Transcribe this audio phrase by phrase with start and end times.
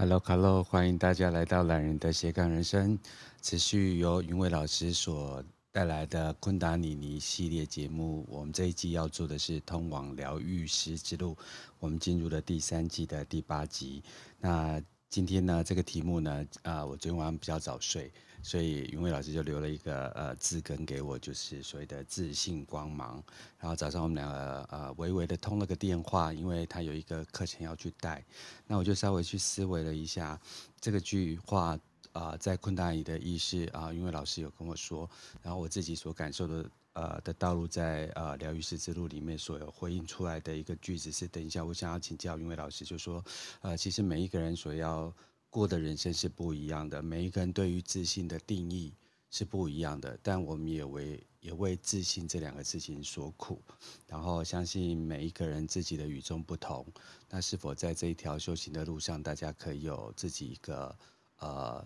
[0.00, 2.98] Hello，卡洛欢迎大家来到懒人的斜杠人生，
[3.42, 8.24] 持续由云伟老师所带来的昆达里尼系列节目。
[8.26, 11.36] 我们这一季要做的是通往疗愈师之路，
[11.78, 14.02] 我们进入了第三季的第八集。
[14.38, 18.10] 那今天呢，这个题目呢，啊、我昨天晚上比较早睡。
[18.42, 23.22] 所以云伟老师就留了一个呃字根给我，就是所谓的自信光芒。
[23.58, 28.24] 然后早上我们两个呃微微的通了个电话，因为他有一个课程要去带。
[28.66, 30.40] 那我就稍微去思维了一下
[30.80, 31.78] 这个句话
[32.12, 35.08] 啊、在昆达里的意识啊，云伟老师有跟我说，
[35.42, 43.24] 然后我自己所感受的呃的道路在呃疗愈师之路里面所有回应出来的一个句子是：等一下我想要请教云伟老师，就说
[43.60, 45.12] 呃其实每一个人所要。
[45.50, 48.94] 过的人生是不一样的，每一个人对于自信的定义
[49.30, 53.60] 是不一样的，但我们也为也为自信这两个事情所苦，
[54.06, 56.86] 然后相信每一个人自己的与众不同，
[57.28, 60.96] 那是否在这一条修行的路上，大家可以有自己一个
[61.38, 61.84] 呃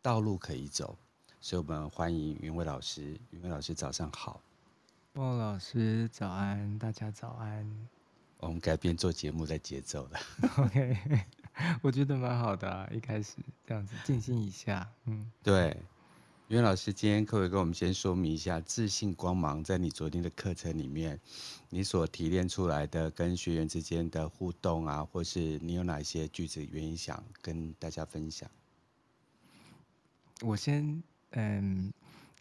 [0.00, 0.96] 道路可以走？
[1.40, 4.40] 所以我们欢迎云伟老师，云伟老师早上好，
[5.12, 7.68] 莫老师早安，大家早安，
[8.38, 10.20] 我们改变做节目的节奏了，
[10.56, 11.41] OK。
[11.82, 13.36] 我觉得蛮好的啊，一开始
[13.66, 15.76] 这样子静心一下，嗯，对。
[16.48, 21.18] 袁老师今天可不可以跟我们先说明一下自信光芒，在你昨天的课程里面，
[21.70, 28.50] 你所提炼出来的跟学员之间的互动啊，或是你有哪些句子原因想跟大家分享？
[30.42, 31.90] 我先嗯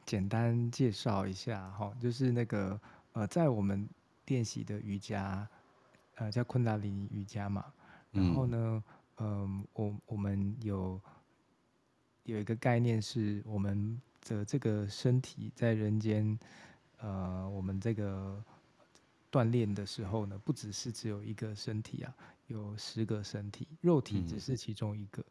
[0.06, 2.78] 简单介绍一下哈，就是那个
[3.14, 3.88] 呃，在我们
[4.26, 5.48] 练习的瑜伽，
[6.16, 7.64] 呃，叫昆达里尼瑜伽嘛，
[8.12, 8.58] 然后呢。
[8.58, 8.84] 嗯
[9.18, 11.00] 嗯，我我们有
[12.24, 16.40] 有一个概念，是我们的这个身体在人间，
[16.98, 18.44] 呃，我们这个
[19.32, 22.16] 锻炼的时候呢，不只是只有一个身体啊，
[22.48, 25.22] 有十个身体，肉体只是其中一个。
[25.22, 25.28] 嗯、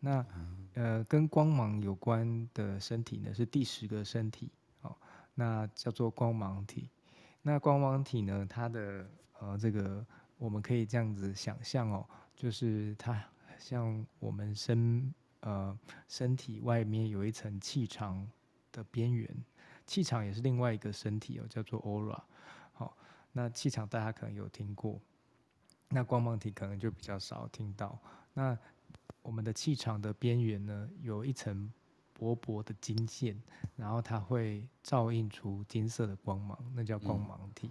[0.00, 0.26] 那
[0.74, 4.50] 呃，跟光芒有关的身体呢，是第十个身体，
[4.82, 4.96] 哦，
[5.34, 6.88] 那叫做光芒体。
[7.42, 10.04] 那光芒体呢，它的呃这个
[10.36, 12.06] 我们可以这样子想象哦。
[12.40, 13.22] 就是它
[13.58, 15.78] 像我们身呃
[16.08, 18.26] 身体外面有一层气场
[18.72, 19.28] 的边缘，
[19.86, 22.18] 气场也是另外一个身体哦，叫做 aura。
[22.72, 22.96] 好，
[23.32, 24.98] 那气场大家可能有听过，
[25.90, 27.98] 那光芒体可能就比较少听到。
[28.32, 28.56] 那
[29.20, 31.70] 我们的气场的边缘呢，有一层
[32.14, 33.38] 薄薄的金线，
[33.76, 37.70] 然后它会照映出金色的光芒，那叫光芒体。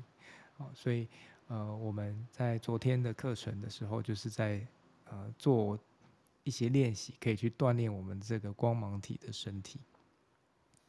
[0.59, 1.07] 好，所以。
[1.49, 4.65] 呃，我们在昨天的课程的时候，就是在
[5.05, 5.77] 呃做
[6.43, 9.79] 一些练习，可以去锻炼我们这个光芒体的身体。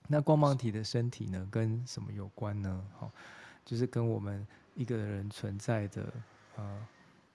[0.06, 2.87] 那光芒体的身体呢，跟什么有关呢？
[2.98, 3.10] 好，
[3.65, 6.12] 就是跟我们一个人存在的
[6.56, 6.87] 呃，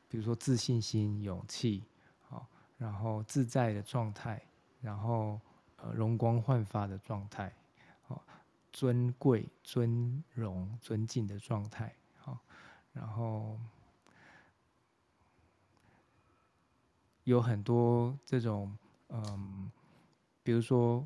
[0.07, 1.81] 比如说自信心、勇气，
[2.29, 2.45] 好，
[2.77, 4.39] 然后自在的状态，
[4.81, 5.41] 然后
[5.77, 7.51] 呃容光焕发的状态，
[8.03, 8.23] 好，
[8.71, 11.91] 尊贵、尊荣、尊敬的状态。
[12.95, 13.59] 然后
[17.25, 18.75] 有很多这种，
[19.09, 19.69] 嗯，
[20.41, 21.05] 比如说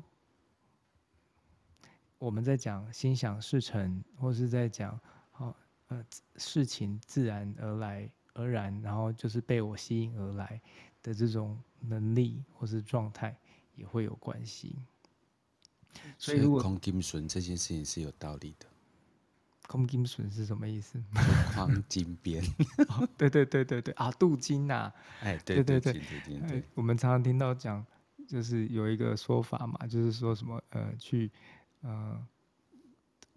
[2.18, 4.98] 我们在讲心想事成，或是在讲，
[5.38, 5.52] 哦，
[5.88, 6.04] 呃，
[6.36, 10.60] 事情自然而来而然，然后就是被我吸引而来
[11.02, 13.36] 的这种能力或是状态，
[13.74, 14.76] 也会有关系。
[16.16, 18.69] 所以，空金笋这件事情是有道理的。
[19.70, 21.00] 空金笋是什么意思？
[21.54, 22.42] 黄金边、
[22.90, 23.08] 哦。
[23.16, 24.94] 对对对对对啊，镀金呐、啊！
[25.22, 27.86] 哎，对对对，我们常常听到讲，
[28.26, 31.30] 就是有一个说法嘛，就是说什么呃，去
[31.82, 32.20] 呃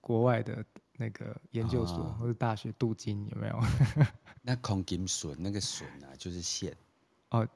[0.01, 0.66] 国外的
[0.97, 3.59] 那个研究所、哦、或者大学镀金有没有？
[4.41, 6.75] 那空金笋那个笋啊，就是线
[7.29, 7.47] 哦，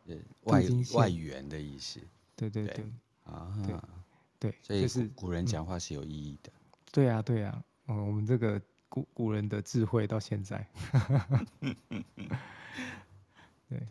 [0.43, 0.63] 外
[0.93, 1.99] 外缘的意思。
[2.35, 2.85] 对对对，
[3.23, 6.51] 啊，对对，所以是古人讲话是有意义的。
[6.53, 6.61] 嗯、
[6.91, 7.63] 对啊，对啊。
[7.89, 10.67] 嗯，我们这个古古人的智慧到现在，
[13.69, 13.81] 对，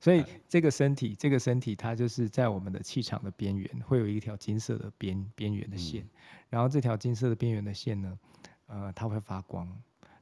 [0.00, 6.04] 所以这个身体，这个身体它就是在我们的气场的边缘，会有一条金色的边边缘的线，
[6.50, 8.18] 然后这条金色的边缘的线呢，
[8.66, 9.68] 呃，它会发光，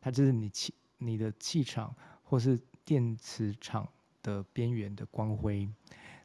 [0.00, 3.88] 它就是你气你的气场或是电磁场
[4.22, 5.66] 的边缘的光辉。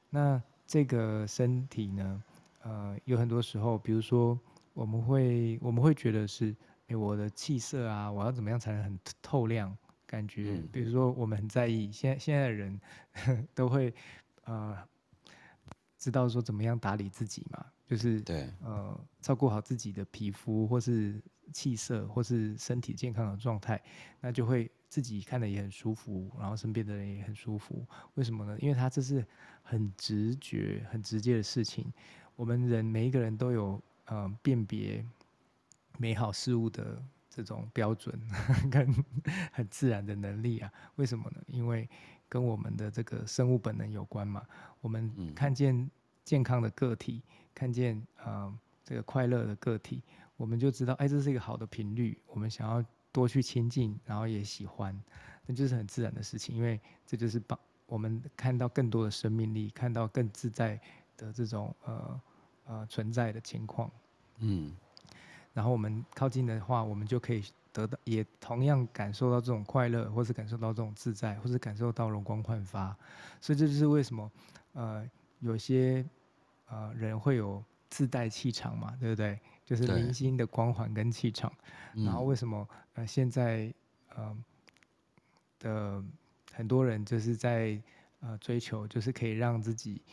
[0.09, 2.23] 那这个身体呢，
[2.63, 4.37] 呃，有很多时候，比如说
[4.73, 6.53] 我们会我们会觉得是。
[6.87, 9.75] 哎，我的气色啊，我要怎么样才能很透亮？
[10.05, 12.79] 感觉，比如说我们很在意，现在现在的人
[13.53, 13.93] 都会，
[14.45, 14.77] 呃，
[15.97, 23.83] 知道说怎么样打理自己嘛，就是对，呃，照顾好自己的皮肤或是气色或是身体健康的状态，
[24.21, 27.85] 那就会自己看得也很舒服，然后身边的人也很舒服。
[28.13, 28.57] 为什么呢？
[28.61, 29.25] 因为他这是
[29.61, 31.91] 很直觉、很直接的事情。
[32.37, 35.05] 我们人每一个人都有呃辨别
[35.97, 38.19] 美好事物的这种标准
[38.71, 39.05] 跟
[39.51, 40.71] 很自然的能力啊。
[40.95, 41.41] 为什么呢？
[41.47, 41.89] 因为
[42.29, 44.45] 跟我们的这个生物本能有关嘛。
[44.81, 45.89] 我们看见
[46.23, 47.21] 健康的个体，
[47.53, 48.53] 看见呃
[48.83, 50.01] 这个快乐的个体，
[50.35, 52.19] 我们就知道，哎，这是一个好的频率。
[52.27, 54.97] 我们想要多去亲近，然后也喜欢，
[55.45, 56.55] 那就是很自然的事情。
[56.55, 60.79] 因为这就是帮我们看到更多的生命力，看到更自在
[61.15, 62.21] 的这种呃
[62.65, 63.89] 呃存在的情况，
[64.39, 64.71] 嗯，
[65.57, 67.43] 然后我们靠近的话，我们就可以
[67.73, 72.95] 得到，也同样感受到这种快乐，或是感受到这种自在，或是感受到容光焕发。
[73.41, 74.31] 所以这就是为什么
[74.73, 75.03] 呃
[75.39, 76.05] 有些
[76.69, 79.39] 呃人会有自带气场嘛，对不对？
[79.65, 81.51] 就是明星的光环跟气场。
[81.95, 83.73] 然后为什么呃现在
[84.15, 84.37] 呃
[85.57, 86.03] 的
[86.53, 87.81] 很多人就是在
[88.19, 90.03] 呃追求，就是可以让自己。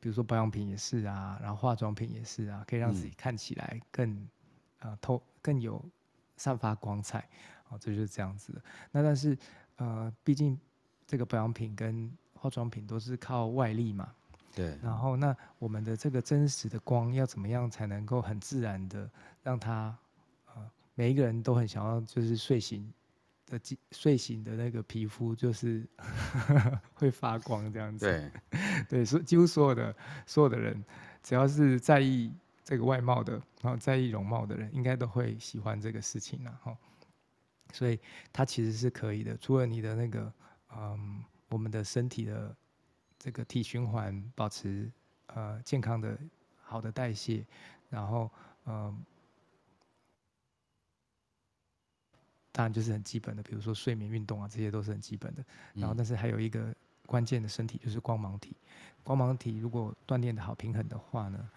[0.00, 4.28] 比如说保养品也是啊，然后化妆品也是啊，可以让自己看起来更，
[4.78, 5.84] 啊、透更有
[6.36, 7.28] 散发光彩，
[7.68, 8.62] 哦，这就是这样子的。
[8.90, 9.36] 那但是
[9.76, 10.58] 呃，毕竟
[11.06, 14.12] 这个保养品跟化妆品都是靠外力嘛，
[14.54, 14.78] 对。
[14.82, 19.10] 然后那我们的这个真实的光要怎么样才能够很自然的
[19.42, 19.96] 让它，
[20.54, 22.92] 呃，每一个人都很想要就是睡醒。
[23.50, 23.58] 的
[23.92, 25.82] 睡醒的那个皮肤就是
[26.92, 28.30] 会发光这样子，对，
[28.90, 29.96] 对，所几乎所有的
[30.26, 30.84] 所有的人，
[31.22, 32.30] 只要是在意
[32.68, 33.32] 这个外貌的，
[33.62, 36.76] 然后在意容貌的人，应该都会喜欢这个事情啊，哈。
[37.72, 37.98] 所以
[38.30, 40.30] 它其实是可以的，除了你的那个，
[40.76, 42.54] 嗯，我们的身体的
[43.18, 44.92] 这个体循环保持
[45.28, 46.18] 呃健康的
[46.60, 47.42] 好的代谢，
[47.88, 48.30] 然后
[48.66, 49.02] 嗯。
[52.52, 55.44] 当然就是很基本的，比如说睡眠、运动啊，这些都是很基本的。
[55.74, 56.74] 然后，但是还有一个
[57.06, 58.56] 关键的身体就是光芒体。
[59.04, 61.48] 光芒体如果锻炼的好、平衡的话呢，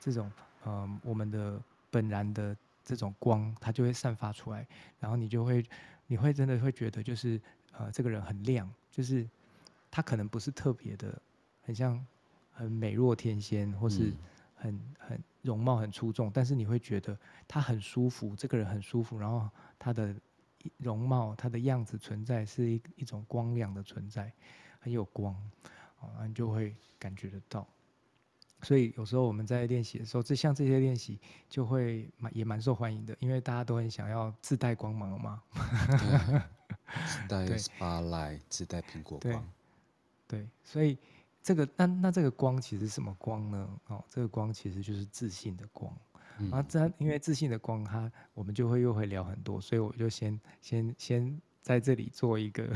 [0.00, 0.32] 这种
[0.64, 4.66] 呃我们的本然的这种光，它就会散发出来。
[4.98, 5.64] 然后你就会，
[6.06, 7.40] 你会真的会觉得就是
[7.78, 9.28] 呃这个人很亮，就是
[9.90, 11.20] 他可能不是特别的，
[11.62, 12.04] 很像
[12.50, 14.12] 很美若天仙，或是
[14.56, 17.16] 很很容貌很出众，但是你会觉得
[17.46, 19.48] 他很舒服，这个人很舒服，然后。
[19.82, 20.14] 他的
[20.76, 24.30] 容貌，它的样子存在是一一种光亮的存在，
[24.78, 25.34] 很有光，
[25.98, 27.66] 啊，你就会感觉得到。
[28.62, 31.18] 所以有时候我们在练习的时候，这像这些练习
[31.48, 35.42] 就会蛮也蛮受欢迎的，因为大家都很想要自带光芒嘛。
[37.06, 39.48] 自 带 spotlight，自带苹果光。
[40.26, 40.98] 对，对，所以
[41.42, 43.68] 这个那那这个光其实是什么光呢？
[43.86, 45.92] 哦，这个光其实就是自信的光。
[46.50, 52.66] 然后这因为自信的光，它我们就会又会聊很多，所以我就先先先在这里做一个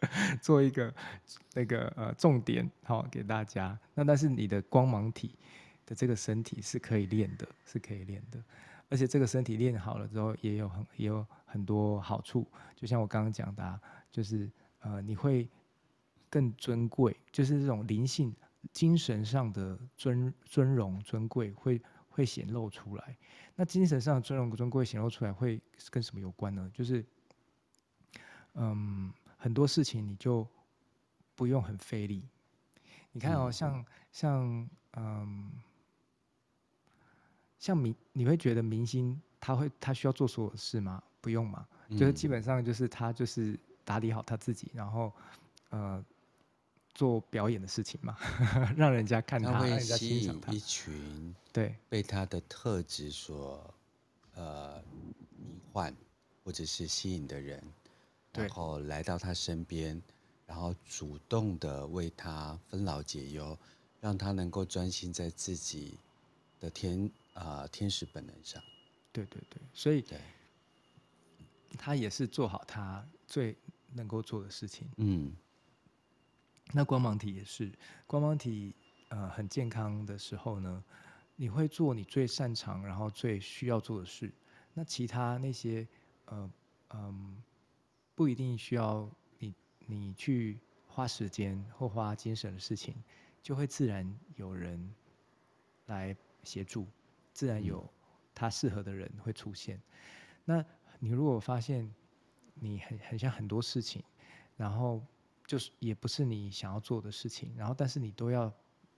[0.42, 0.94] 做一个
[1.54, 3.78] 那个呃重点，好给大家。
[3.94, 5.34] 那但是你的光芒体
[5.86, 8.42] 的这个身体是可以练的，是可以练的，
[8.88, 12.46] 而且这个身体练好了之后，也有很也有很多好处。
[12.74, 13.80] 就像我刚刚讲的啊，
[14.10, 14.50] 就是
[14.80, 15.48] 呃你会
[16.30, 18.34] 更尊贵，就是这种灵性、
[18.72, 21.80] 精神上的尊尊荣、尊贵会。
[22.10, 23.16] 会显露出来，
[23.54, 26.68] 那精神上的尊荣尊贵显露出来会跟什么有关呢？
[26.74, 27.04] 就是，
[28.54, 29.12] 嗯，
[29.48, 30.46] 很多事情你就
[31.34, 32.22] 不用很费力。
[33.12, 35.50] 你看哦，像像嗯，
[37.58, 41.02] 像明，你会觉得明星他会他需要做所有事吗？
[41.22, 45.10] 不用嘛，就是基本上就是他就是打理好他自己，然后
[45.70, 46.04] 呃。
[46.94, 48.16] 做表演的事情嘛，
[48.76, 53.72] 让人家看他，他会吸引一群对被他的特质所
[54.34, 54.82] 呃
[55.36, 55.94] 迷幻
[56.42, 57.62] 或者是吸引的人，
[58.32, 60.00] 然后来到他身边，
[60.46, 63.58] 然后主动的为他分劳解忧，
[64.00, 65.98] 让他能够专心在自己
[66.60, 68.62] 的天啊、呃、天使本能上。
[69.12, 70.04] 对对对，所以
[71.76, 73.56] 他也是做好他最
[73.92, 74.88] 能够做的事情。
[74.96, 75.34] 嗯。
[76.72, 77.72] 那光芒体也是，
[78.06, 78.74] 光芒体
[79.08, 80.84] 呃很健康的时候呢，
[81.34, 84.30] 你会做你最擅长然后最需要做的事，
[84.74, 85.88] 那其他那些
[86.26, 86.50] 呃
[86.90, 87.42] 嗯
[88.18, 89.08] 不一定需要
[89.38, 89.54] 你
[89.86, 90.58] 你去
[90.88, 92.96] 花时间或花精神的事情，
[93.40, 94.92] 就会自然有人
[95.86, 96.84] 来协助，
[97.32, 97.88] 自然有
[98.34, 99.80] 他适合的人会出现。
[100.44, 100.64] 那
[100.98, 101.88] 你如果发现
[102.54, 104.02] 你很很像很多事情，
[104.56, 105.00] 然后。
[105.46, 108.52] 就是也不是你想要做的事情，然后但是你都要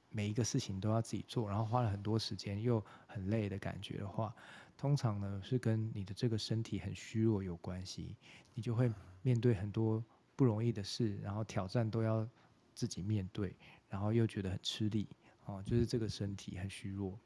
[0.09, 4.35] 每一个事情都要自己做，然后花了很多时间又很累的感觉的话，
[4.81, 8.17] 通常呢是跟你的这个身体很虚弱有关系，
[8.55, 10.03] 你就会面对很多
[10.35, 12.27] 不容易的事，然后挑战都要
[12.75, 13.55] 自己面对，
[13.91, 15.07] 然后又觉得很吃力，
[15.45, 17.19] 哦，就是这个身体很虚弱。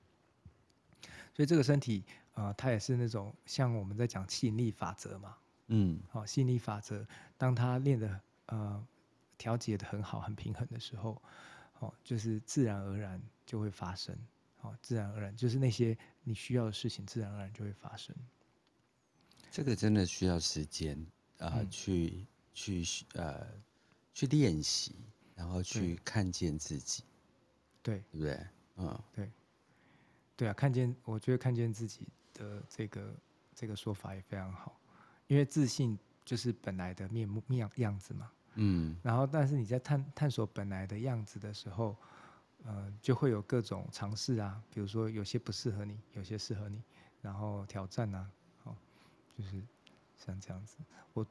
[1.33, 5.37] 所以这个身体啊、呃，它也是那种像我们在讲吸引力法则嘛，
[5.69, 7.07] 嗯，好、哦，吸引力法则，
[7.39, 8.85] 当它练的呃
[9.39, 11.23] 调节的很好、很平衡的时候，
[11.79, 14.19] 哦，就是自然而然就会发生，
[14.65, 18.15] 哦，自然而然就是那些你需要的事情，自然而然就会发生。
[19.51, 20.99] 这个真的需要时间
[21.39, 23.47] 啊、呃嗯，去去呃
[24.15, 24.97] 去练习，
[25.37, 27.05] 然后去看见自己，
[27.83, 28.47] 对，对不对？
[28.77, 29.31] 嗯，对。
[30.37, 33.15] 对啊，看见我觉得看见自己的这个
[33.55, 34.81] 这个说法也非常好，
[35.29, 38.33] 因为自信就是本来的面目面样子嘛。
[38.55, 38.97] 嗯。
[39.03, 41.97] 然后，但是你在探探索本来的样子的时候，
[42.65, 46.83] 呃，就会有各种尝试啊，比如说有些不适合你，有些适合你，
[47.23, 48.31] 然后挑战啊，
[48.65, 48.77] 哦，
[49.37, 49.63] 就是
[50.17, 50.79] 像这样子。
[51.13, 51.27] 我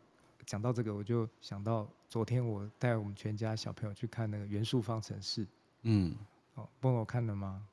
[0.45, 5.47] 讲到这个，我就想到昨天我带我们全家小朋友去看那个元素方程式。
[5.81, 6.15] 嗯。
[6.55, 7.67] 哦，帮我看了吗？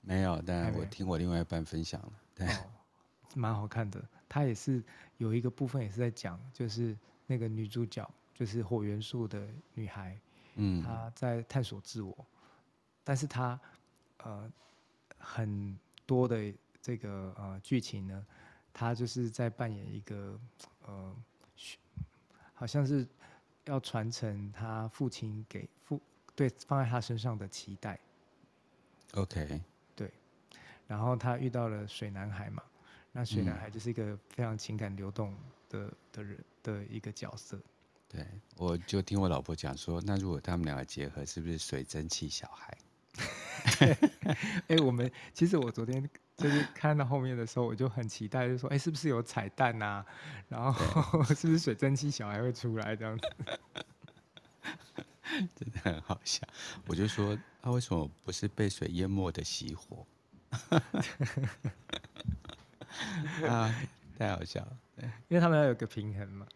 [0.00, 2.66] 没有，但我听我另外一半分享了，对，哦，
[3.36, 4.04] 蛮好看的。
[4.28, 4.82] 他也是
[5.18, 10.20] 有一个部分也是在讲，就是那个女主角，就是火元素的女孩，
[10.56, 12.26] 嗯，她在探索自我，
[13.04, 13.60] 但是他
[14.24, 14.50] 呃
[15.18, 18.26] 很多的这个呃剧情呢，
[18.72, 20.38] 他就是在扮演一个
[20.86, 21.14] 呃，
[22.54, 23.06] 好像是
[23.64, 26.00] 要传承他父亲给父
[26.34, 27.98] 对放在他身上的期待
[29.12, 29.62] ，OK
[29.94, 30.10] 对。
[30.86, 32.62] 然后他遇到了水男孩嘛，
[33.12, 35.34] 那水男孩就是一个非常情感流动
[35.70, 37.58] 的的人的一个角色。
[38.06, 42.76] 对，我就听我老婆讲说，那如果他们两个结合，是不是水蒸气小孩？
[44.68, 50.04] 哎，我们其实我昨天就是看到后面的时候，我就很期待，就说，哎，是不是有彩蛋啊？
[50.48, 53.28] 然后 是不是水蒸气小孩会出来这样子？
[55.56, 56.46] 真的很好笑。
[56.86, 60.06] 我就说，他为什么不是被水淹没的熄火？
[63.48, 63.74] 啊，
[64.18, 64.76] 太好笑了！
[65.28, 66.46] 因为他们要有个平衡嘛，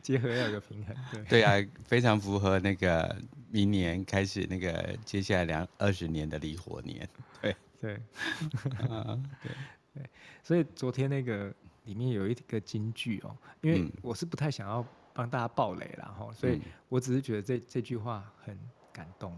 [0.00, 0.94] 结合要有个平衡。
[1.10, 3.20] 对对啊，非常符合那个
[3.50, 7.08] 明年开始那个接下来两二十年的离火年。
[7.40, 7.94] 对 对，
[8.88, 9.52] 啊对
[9.94, 10.10] 对，
[10.42, 18.58] 所以昨天那个里面有一个金句哦，因为我是不太想要帮大家爆雷啦哈，所以我只是觉得这这句话很
[18.92, 19.32] 感动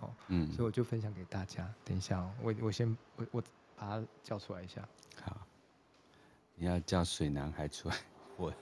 [0.00, 0.10] 哦。
[0.28, 1.72] 嗯，所以我就分享给大家。
[1.84, 3.42] 等一下哦，我我先我我
[3.76, 4.86] 把它叫出来一下。
[5.22, 5.46] 好，
[6.54, 7.96] 你要叫水男孩出来，
[8.36, 8.52] 我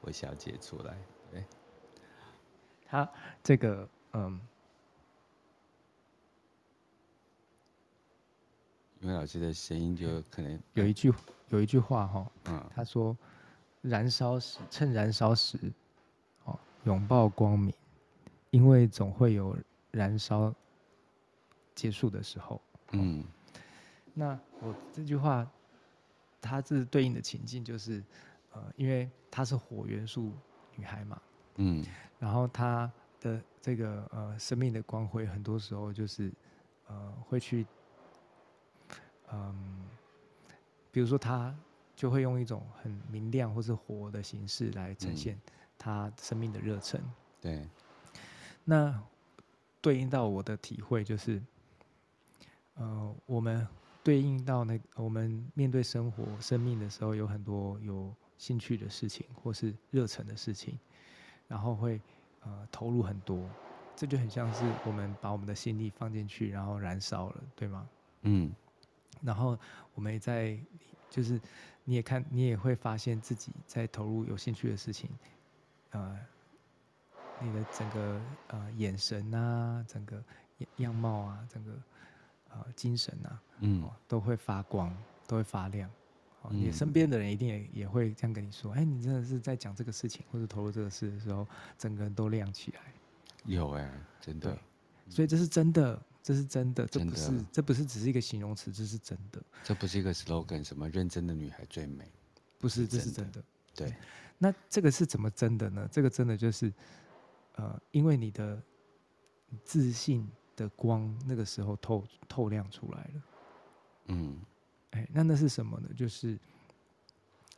[0.00, 0.96] 我小姐出来。
[1.30, 1.44] 对，
[2.84, 3.08] 他
[3.42, 4.40] 这个嗯，
[9.00, 11.12] 因为老师的声音就可能有一句
[11.48, 13.16] 有一句话哈，嗯，他说
[13.82, 15.58] ：“燃烧时，趁燃烧时，
[16.44, 17.72] 哦，拥抱光明，
[18.50, 19.56] 因为总会有
[19.90, 20.54] 燃烧。”
[21.74, 23.24] 结束的时候，嗯，
[24.12, 25.50] 那我这句话，
[26.38, 28.04] 它是对应的情境就是，
[28.52, 30.30] 呃，因为她是火元素
[30.76, 31.22] 女孩嘛，
[31.56, 31.82] 嗯，
[32.18, 36.30] 然后她的这个呃生命的光辉，很多时候就是
[36.88, 37.66] 呃会去，
[40.90, 41.56] 比如说他
[41.96, 45.40] 就会用一种很明亮或是火的形式来呈现
[45.78, 47.68] 他生命的热忱，嗯，对，
[48.64, 49.02] 那
[49.80, 51.42] 对应到我的体会就是。
[52.76, 53.68] 呃，我们
[54.02, 60.78] 对应到那，我们面对生活、生命的时候，有很多有兴趣的事情，或是热忱的事情，
[61.48, 62.00] 然后会
[62.44, 63.48] 呃投入很多，
[63.96, 67.88] 这就很像是我们把我们的心力放进去，然后燃烧了，对吗？
[68.22, 68.54] 嗯。
[69.22, 69.58] 然后
[69.94, 70.58] 我们也在，
[71.08, 71.40] 就是
[71.84, 75.08] 你也看，你也会发现自己在投入有兴趣的事情，
[75.90, 76.18] 呃，
[77.40, 80.22] 你的整个呃眼神啊，整个
[80.76, 81.72] 样貌啊，整个。
[82.54, 84.94] 呃，精神呐、啊，嗯，都会发光，
[85.26, 85.90] 都会发亮。
[86.50, 91.46] 嗯、你身边的人一定也也会这样跟你说：“哎、欸，你真的是在讲这个事情，或者投入这个事的时候，
[91.78, 92.80] 整个人都亮起来。”
[93.44, 94.58] 有哎、欸，真的。
[95.08, 99.42] 所以这是真的，这是真的，真的这不是这不是只是一个形容词，这是真的。
[99.62, 102.10] 这不是一个 slogan，什么认真的女孩最美？
[102.58, 103.42] 不是，这是真的。
[103.74, 103.94] 对。
[104.38, 105.88] 那这个是怎么真的呢？
[105.90, 106.72] 这个真的就是，
[107.56, 108.62] 呃，因为你的
[109.64, 110.28] 自信。
[110.54, 113.22] 的光那个时候透透亮出来了，
[114.08, 114.38] 嗯，
[114.92, 115.88] 哎，那那是什么呢？
[115.96, 116.38] 就是，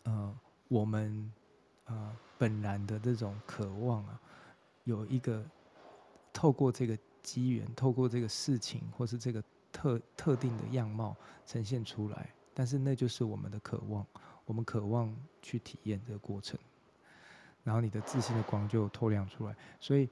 [0.05, 0.33] 呃，
[0.69, 1.33] 我们
[1.87, 4.21] 呃本然的这种渴望啊，
[4.85, 5.45] 有一个
[6.33, 14.07] 透过这个机缘，透过这个事情或是这个特特定的样貌呈现出来，但是那就是我们的渴望，
[14.45, 15.13] 我们渴望
[15.43, 16.57] 去体验这个过程，
[17.65, 19.57] 然后你的自信的光就透亮出来。
[19.81, 20.09] 所以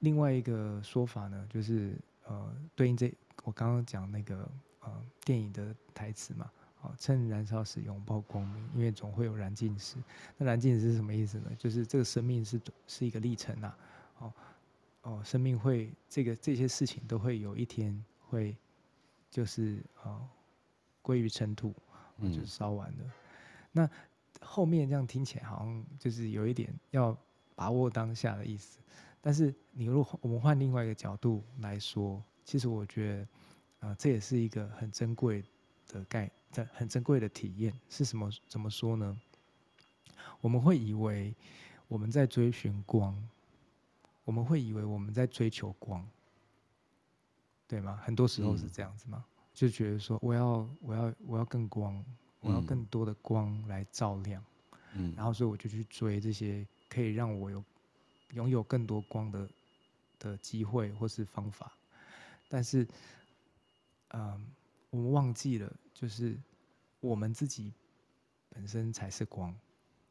[0.00, 3.10] 另外一个说法呢，就是呃，对应这
[3.44, 4.46] 我刚刚讲那个
[4.80, 6.50] 呃电影的台词嘛。
[6.98, 9.96] 趁燃烧时拥抱光明，因为总会有燃尽时。
[10.36, 11.50] 那燃尽时是什么意思呢？
[11.58, 13.76] 就是这个生命是是一个历程呐、啊。
[14.18, 14.32] 哦
[15.02, 18.56] 哦，生命会这个这些事情都会有一天会
[19.30, 20.26] 就是哦
[21.00, 21.72] 归于尘土，
[22.20, 22.98] 就是烧完了。
[23.04, 23.10] 嗯、
[23.70, 23.90] 那
[24.40, 27.16] 后面这样听起来好像就是有一点要
[27.54, 28.80] 把握当下的意思。
[29.20, 35.44] 但是你如果我们换另外一个角度来说，其实我觉得啊、呃，这也是一个很珍贵
[35.88, 36.32] 的概念。
[36.72, 38.30] 很珍贵的体验是什么？
[38.48, 39.14] 怎么说呢？
[40.40, 41.34] 我们会以为
[41.86, 43.14] 我们在追寻光，
[44.24, 46.02] 我们会以为我们在追求光，
[47.68, 48.00] 对吗？
[48.02, 52.02] 很多时候是这样子吗，嗯、就觉得说我要我要我要更光，
[52.40, 54.42] 我要更多的光来照亮，
[54.94, 57.62] 嗯，然后所以我就去追这些可以让我有
[58.32, 59.46] 拥有更多光的
[60.18, 61.70] 的机会或是方法，
[62.48, 62.88] 但是，
[64.14, 64.46] 嗯。
[64.96, 66.40] 我们忘记了，就是
[67.00, 67.74] 我们自己
[68.48, 69.54] 本身才是光，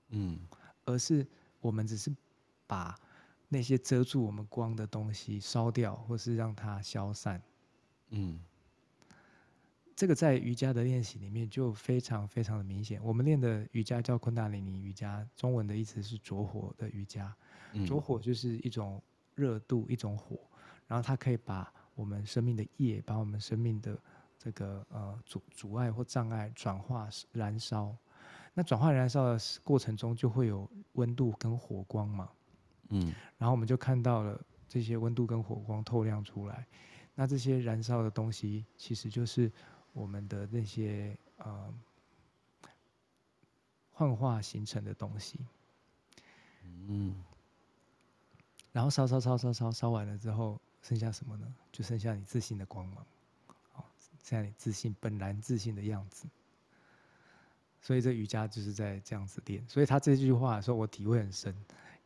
[0.09, 0.39] 嗯，
[0.85, 1.25] 而是
[1.59, 2.15] 我们只是
[2.67, 2.95] 把
[3.49, 7.41] 那些遮住我们光的东西烧掉，或是让它消散，
[8.09, 8.39] 嗯，
[9.95, 13.03] 这个在瑜伽的练习里面就非常非常的明显。
[13.03, 17.35] 我们练的瑜伽叫昆达里尼瑜伽，中文的意思是着火的瑜伽，
[17.87, 19.01] 着火就是一种
[19.33, 20.39] 热度，一种火，
[20.85, 23.97] 然后它可以把我们生命的业，把我们生命的
[24.37, 27.95] 这个呃阻阻碍或障碍转化燃烧，
[28.53, 32.29] 那转化燃烧的过程中就会有温度跟火光嘛，
[32.89, 36.67] 嗯，然后我们就看到了这些温度跟火光透亮出来，
[37.15, 39.51] 那这些燃烧的东西其实就是
[39.93, 41.73] 我们的那些呃
[43.91, 45.39] 幻化形成的东西，
[46.63, 47.23] 嗯，
[48.71, 51.55] 然后烧烧烧烧烧烧完了之后，剩下什么呢？
[51.71, 53.05] 就剩下你自信的光芒。
[54.25, 56.25] 这样你自信本来自信的样子，
[57.79, 59.63] 所以这瑜伽就是在这样子练。
[59.69, 61.55] 所以他这句话说，我体会很深。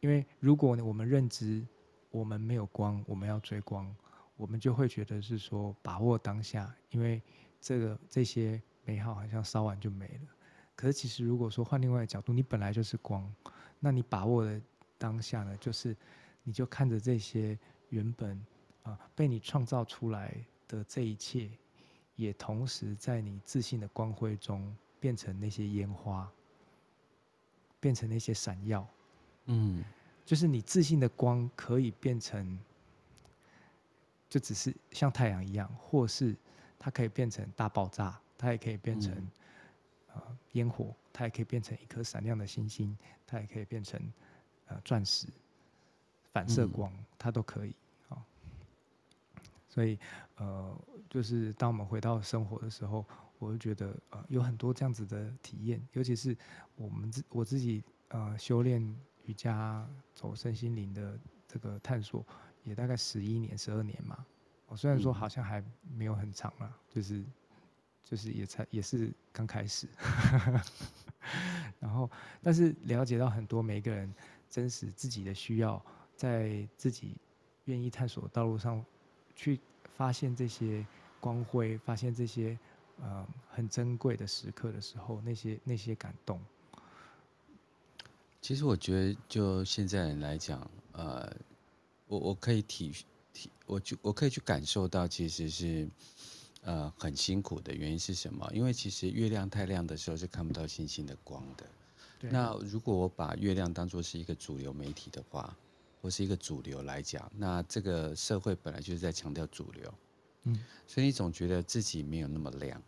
[0.02, 1.66] 因为如果我们认知
[2.12, 3.96] 我们没有光，我们要追光，
[4.36, 7.22] 我们就会觉得是说把握当下，因为
[7.62, 10.28] 这个这些美好好像烧完就没了。
[10.76, 13.34] 可是其实如果说换另外一个角度，你本来就是光，
[13.80, 14.62] 那你把握的
[14.98, 15.96] 当下呢，就是
[16.44, 18.46] 你就看着这些原本
[18.84, 20.36] 啊、被你创造出来
[20.68, 21.50] 的这一切。
[22.20, 26.30] 也同时在你自信的光辉中，变成那些烟花，
[27.80, 28.86] 变成那些闪耀，
[29.46, 29.82] 嗯，
[30.26, 32.60] 就是你自信的光可以变成，
[34.30, 36.36] 就只是像太阳一样，或是
[36.78, 39.16] 它可以变成大爆炸，它也可以变成
[40.14, 43.98] 呃烟火，它也可以变成一颗闪亮的星星，它也可以变成
[44.68, 45.26] 呃钻石，
[46.34, 47.74] 反射光，它都可以。
[49.72, 50.00] 所以，
[50.38, 50.76] 呃，
[51.10, 53.04] 就是当我们回到生活的时候，
[53.40, 56.38] 我就觉得，呃，有很多这样子的体验，尤其是
[56.76, 58.80] 我们自我自己，呃，修炼
[59.26, 62.26] 瑜伽、走身心灵的这个探索，
[62.64, 64.26] 也大概十一年、十二年嘛。
[64.68, 65.64] 我虽然说好像还
[65.96, 67.24] 没有很长啦，就是，
[68.04, 69.88] 就是也才也是刚开始。
[71.80, 72.10] 然后，
[72.42, 74.14] 但是了解到很多每一个人
[74.50, 75.84] 真实自己的需要，
[76.16, 77.18] 在自己
[77.66, 78.86] 愿意探索的道路上。
[79.36, 79.58] 去
[79.96, 80.86] 发现这些
[81.20, 82.58] 光辉，发现这些
[83.02, 86.40] 呃很珍贵的时刻的时候，那些那些感动。
[88.42, 91.32] 其实我觉得，就现在人来讲，呃，
[92.08, 92.94] 我我可以体
[93.34, 95.90] 体，我就我可以去感受到，其实是
[96.62, 98.50] 呃很辛苦的原因是什么？
[98.54, 101.66] 因为其实月亮太亮的时候是看不到星星的光的。
[102.30, 105.56] 那如果我把月亮当做是一个主流媒体的话。
[106.02, 109.94] 或是一个主流来讲，那这个社会本来就是在强调主流，
[110.44, 112.82] 嗯，所以你总觉得自己没有那么亮，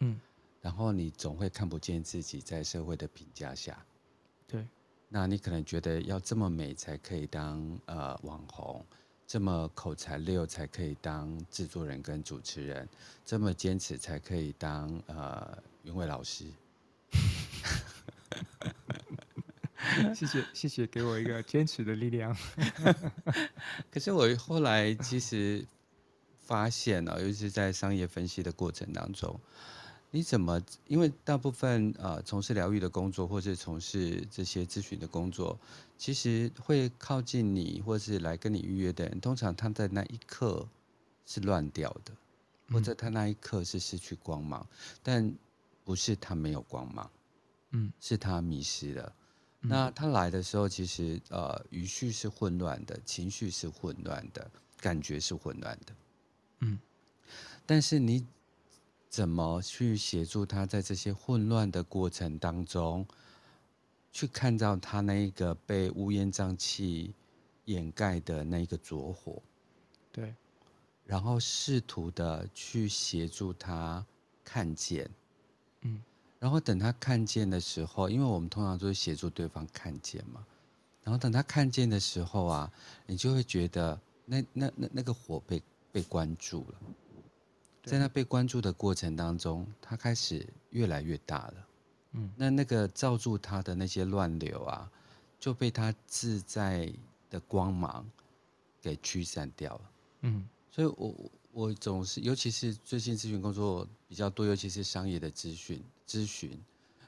[0.00, 0.20] 嗯，
[0.60, 3.84] 然后你总会看不见自己在社会的评价下，
[4.46, 4.66] 对，
[5.08, 8.84] 那你可能觉得要这么美才可以当呃网红，
[9.26, 12.88] 这么口才溜才可以当制作人跟主持人，
[13.24, 16.46] 这么坚持才可以当呃云伟老师。
[20.14, 22.34] 谢 谢谢谢，给我一个坚持的力量。
[23.90, 25.64] 可是我后来其实
[26.52, 29.40] 发现了，尤其是在商业分析的过程当中，
[30.10, 30.60] 你怎么？
[30.86, 35.58] 因为大部分呃从事疗愈的工作，或是从事这些咨询的工作，
[35.96, 40.68] 其实会靠近你，或是来跟你预约的人，通常他在那一刻
[41.24, 42.12] 是乱掉的，
[42.70, 44.66] 或者他那一刻是失去光芒，
[45.02, 45.34] 但
[45.84, 47.10] 不是他没有光芒，
[47.70, 49.10] 嗯，是他迷失了。
[49.62, 55.94] 那他来的时候，其实呃，语序是混乱的，情绪是混乱的，感觉是混乱的，
[56.62, 56.78] 嗯。
[57.66, 58.26] 但是你
[59.08, 63.06] 怎么去协助他在这些混乱的过程当中，
[64.10, 67.14] 去看到他那一个被乌烟瘴气
[67.66, 69.42] 掩盖的那一个着火？
[70.10, 70.34] 对。
[71.04, 74.04] 然后试图的去协助他
[74.44, 75.10] 看见，
[75.82, 76.02] 嗯。
[76.38, 80.44] 然后等他看见的时候，因为我们通常都是协助对方看见嘛。
[81.04, 82.72] 然后等他看见的时候啊，
[83.06, 85.62] 你就会觉得那那那那个火被
[85.92, 86.74] 被关注了，
[87.84, 91.54] 在那被关注的过程当中，他开始越来越大了。
[92.12, 94.90] 嗯，那那个罩住他的那些乱流啊，
[95.38, 96.92] 就被他自在
[97.30, 98.04] 的光芒
[98.80, 99.90] 给驱散掉了。
[100.22, 101.14] 嗯，所以我
[101.52, 105.82] 我总是，尤其是最近咨询工作比较多，尤其是商业的咨询。
[106.04, 106.60] 咨询，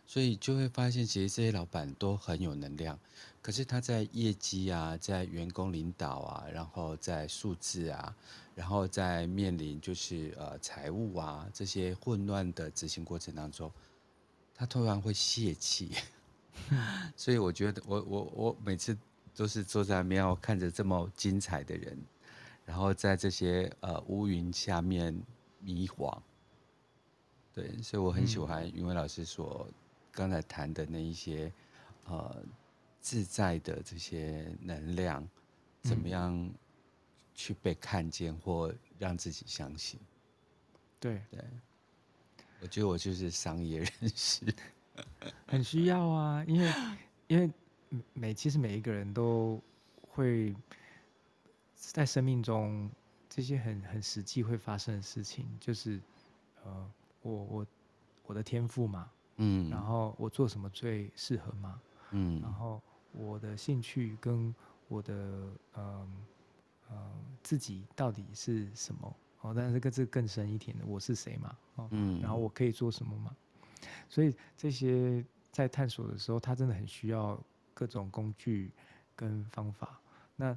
[0.07, 2.99] 所以就会发现，其实这些老板都很有能量，
[3.45, 8.17] 可是他在业绩啊，在员工领导啊，然后在数字啊，
[8.55, 13.71] 然后在面临就是呃财务啊这些混乱的执行过程当中，
[14.55, 15.91] 他突然会泄气。
[17.15, 18.97] 所以我觉得我，我我我每次
[19.37, 21.99] 都是坐在那边看着这么精彩的人，
[22.65, 25.15] 然后在这些呃乌云下面
[25.61, 26.19] 迷惘。
[27.53, 29.69] 对，所以我很喜欢云伟老师所
[30.11, 31.53] 刚才谈的那一些，
[32.07, 32.43] 呃，
[33.05, 35.29] 自在的这些能量，
[35.83, 36.51] 怎么样
[37.35, 40.01] 去被看见或让自己相信？
[40.99, 41.21] 对。
[41.31, 41.45] 对，
[42.63, 44.47] 我觉得我就是商业人士，
[45.47, 46.73] 很需要啊，因为
[47.27, 47.53] 因为
[48.15, 49.61] 每其实每一个人都
[50.01, 50.57] 会
[51.75, 52.91] 在生命中
[53.29, 56.01] 这些很很实际会发生的事情，就是
[56.65, 56.91] 呃。
[57.21, 57.67] 我我
[58.27, 62.83] 我的天赋嘛，嗯，然后我做什么最适合嘛，嗯，然后
[63.17, 64.55] 我的兴趣跟
[64.89, 65.15] 我的
[65.77, 66.25] 嗯
[66.91, 66.97] 嗯
[67.43, 69.17] 自己到底是什么？
[69.41, 71.57] 哦，但是这个这更深一点的，我是谁嘛？
[71.77, 73.35] 哦，嗯，然后我可以做什么嘛？
[74.09, 77.39] 所以这些在探索的时候，他真的很需要
[77.73, 78.71] 各种工具
[79.15, 80.01] 跟方法。
[80.37, 80.57] 那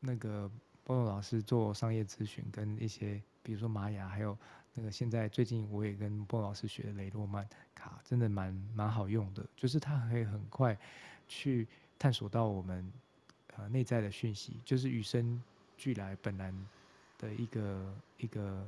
[0.00, 0.50] 那个
[0.84, 4.36] 波诺老师做商业咨询跟一些，比如说玛雅还有。
[4.72, 10.78] 那个现在最近我也跟波老师学的雷诺曼卡，真的蛮蛮好用的，就是它可以很快
[11.30, 11.66] 去
[11.98, 12.92] 探索到我们
[13.56, 15.40] 呃内在的讯息，就是与生
[15.76, 16.52] 俱来本来
[17.16, 18.66] 的一个一个，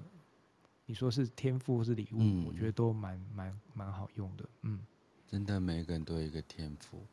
[0.87, 4.81] 你说是天赋或是礼物，嗯，我觉得都蛮蛮蛮好用的，嗯，
[5.27, 7.05] 真的每个人都有一个天赋，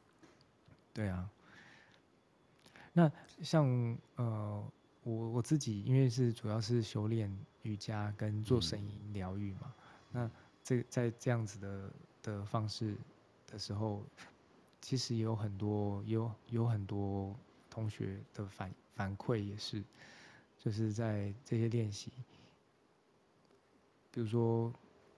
[0.94, 1.28] 对啊，
[2.94, 4.72] 那像呃。
[5.04, 7.34] 我我自己因为是主要是修炼
[7.64, 9.74] 瑜伽跟做声音疗愈嘛，
[10.12, 10.32] 嗯、那
[10.62, 11.90] 这在这样子的
[12.22, 12.94] 的方式
[13.48, 14.04] 的时候，
[14.82, 17.36] 其实也有很多有有很多
[17.70, 19.84] 同学的反反馈也是，
[20.58, 22.12] 就是在这些练习，
[24.12, 24.74] 比如说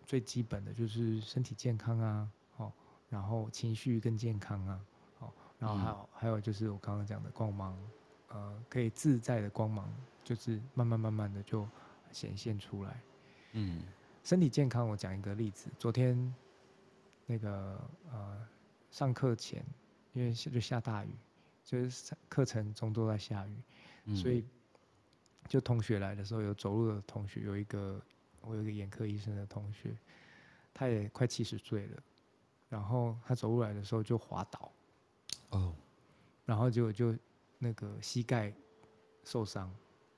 [0.05, 2.73] 最基本的就是身体健康啊，哦，
[3.09, 4.85] 然后情绪更健康啊，
[5.19, 7.77] 哦，然后还有、嗯、还有就是我刚刚讲的光芒。
[8.33, 9.93] 呃，可以自在的光芒，
[10.23, 11.67] 就是慢慢慢慢的就
[12.13, 13.01] 显现出来。
[13.51, 13.83] 嗯，
[14.23, 15.69] 身体健康，我讲一个例子。
[15.77, 16.33] 昨天
[17.25, 17.77] 那个
[18.09, 18.47] 呃，
[18.91, 19.65] 上课前，
[20.13, 21.09] 因为就下大雨，
[21.63, 23.55] 就是课程中都在下雨，
[24.05, 24.45] 嗯，所以
[25.47, 27.99] 就同学来的时候，有走路的同学，有一个
[28.41, 29.97] 我有一个眼科医生的同学，
[30.71, 32.03] 他也快七十岁了，
[32.69, 34.71] 然后他走路来的时候就滑倒，
[35.49, 35.73] 哦，
[36.45, 37.17] 然后就就。
[37.63, 38.51] 那个膝盖
[39.23, 39.71] 受伤，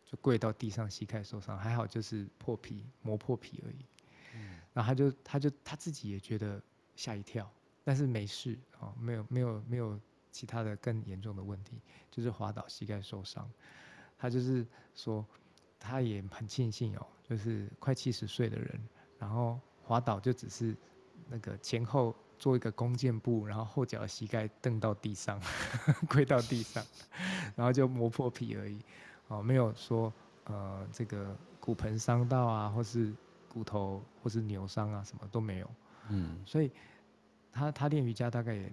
[0.06, 3.86] 就跪到地上，膝盖受伤，还好就是破皮，磨破皮而已。
[4.34, 6.64] 嗯，然后他就他就他自己也觉得
[6.96, 7.52] 吓一跳，
[7.84, 10.00] 但是没事哦，没有没有没有
[10.32, 13.50] 其他的更严重的问题，就是滑倒膝盖受伤。
[14.18, 14.66] 他就是
[14.96, 15.26] 说，
[15.80, 18.88] 他也很庆幸哦，就是快七十岁的人，
[19.20, 20.76] 然后滑倒就只是
[21.28, 22.16] 那个前后。
[22.40, 25.40] 做一个弓箭步，然后后脚膝盖蹬到地上，
[26.10, 26.84] 跪到地上，
[27.56, 28.82] 然后就磨破皮而已，
[29.30, 30.12] 哦，没有说
[30.46, 33.16] 呃这个骨盆伤到啊，或是
[33.48, 35.72] 骨头或是扭伤啊，什么都没有。
[36.10, 36.70] 嗯，所以
[37.54, 38.70] 他他练瑜伽大概也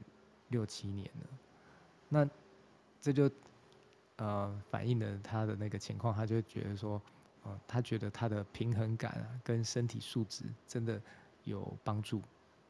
[0.48, 1.26] 六七年了，
[2.08, 2.28] 那
[3.00, 3.30] 这就
[4.16, 7.00] 呃反映了他的那个情况，他就觉得说，
[7.44, 11.00] 呃，他觉得他的平衡感啊跟身体素质真的
[11.44, 12.22] 有帮助，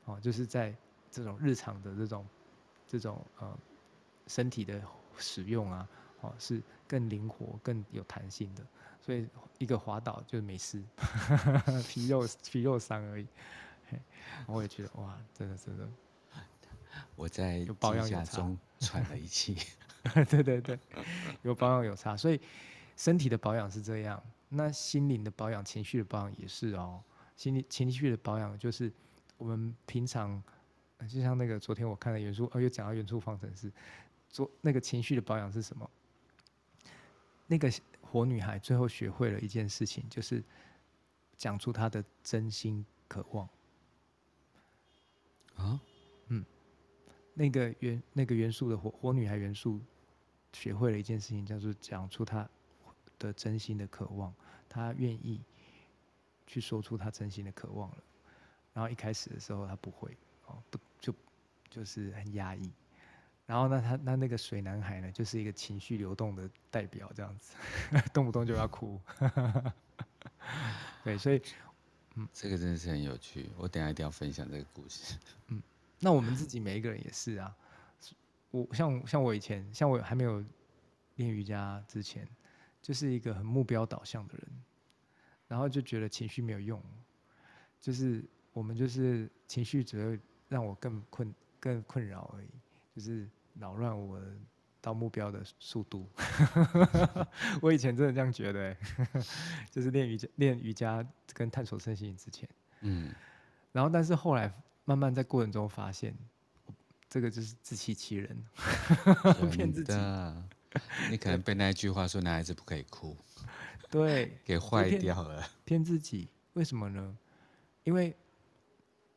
[0.04, 0.74] 哦，就是在。
[1.12, 2.24] 这种日常的这种，
[2.86, 3.58] 这种呃
[4.28, 4.80] 身体的
[5.18, 5.88] 使用啊，
[6.20, 8.64] 哦，是更灵活、更有弹性的。
[9.00, 9.26] 所以
[9.58, 10.80] 一个滑倒就没事，
[11.88, 13.26] 皮肉皮肉伤而已。
[14.46, 15.88] 我也觉得哇，真的真的，
[17.16, 19.56] 我在保养中喘了一气。
[20.30, 20.78] 对对对，
[21.42, 22.40] 有保养有差，所以
[22.96, 27.02] 身体的保养是这样，那心灵的保养、情绪的保养也是哦。
[27.36, 28.90] 心理情绪的保养就是
[29.36, 30.42] 我们平常，
[31.06, 33.70] 就像那个昨天我看的元素，哦，又讲到元素方程式，
[34.30, 35.88] 做那个情绪的保养是什么？
[37.46, 40.42] 那个火女孩最后学会了一件事情，就是
[41.36, 43.46] 讲出她的真心渴望。
[45.62, 45.80] 啊？
[46.28, 46.44] 嗯，
[47.34, 49.80] 那个元那个元素的火火女孩元素
[50.52, 52.48] 学会了一件事情，叫做讲出她
[53.18, 54.34] 的真心的渴望，
[54.68, 55.40] 她愿意。
[56.46, 57.96] 去说出他真心的渴望了，
[58.72, 61.14] 然后一开始的时候他不会，哦，不就
[61.68, 62.72] 就是很压抑，
[63.46, 67.54] 然后呢，他那那个水男孩呢，就是一个情绪流动的代表，这样子，
[68.12, 69.00] 动不动就要哭，
[71.04, 71.40] 对，所以，
[72.20, 75.16] 嗯，这个真的是很有趣，我等下一定要分享这个故事。
[75.48, 75.62] 嗯，
[75.98, 77.56] 那我们自己每一个人也是啊，
[78.50, 80.44] 我像像我以前，像我还没有
[81.16, 82.28] 练瑜伽之前，
[82.82, 84.46] 就是一个很目标导向的人。
[85.48, 86.80] 然后就觉得情绪没有用，
[87.80, 92.48] 就是我们就是情绪只会让我更困、更困扰而已，
[92.94, 93.28] 就是
[93.58, 94.22] 扰乱我
[94.80, 96.08] 到目标的速度。
[97.60, 98.76] 我以前真的这样觉得，
[99.70, 102.48] 就是练瑜伽、练瑜伽跟探索身心之前，
[102.80, 103.12] 嗯，
[103.72, 104.52] 然后但是后来
[104.84, 106.14] 慢慢在过程中发现，
[107.08, 108.44] 这个就是自欺欺人，
[109.50, 109.92] 骗自己。
[111.10, 113.16] 你可能被那一句话说：“男孩子不可以哭。”
[113.90, 117.18] 对，给坏掉了，骗自己，为什么呢？
[117.82, 118.14] 因为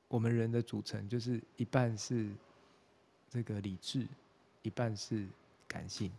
[0.08, 2.28] 我们人的组成就是一半是
[3.30, 4.08] 这个理智，
[4.64, 5.28] 一半是
[5.74, 6.12] 感性，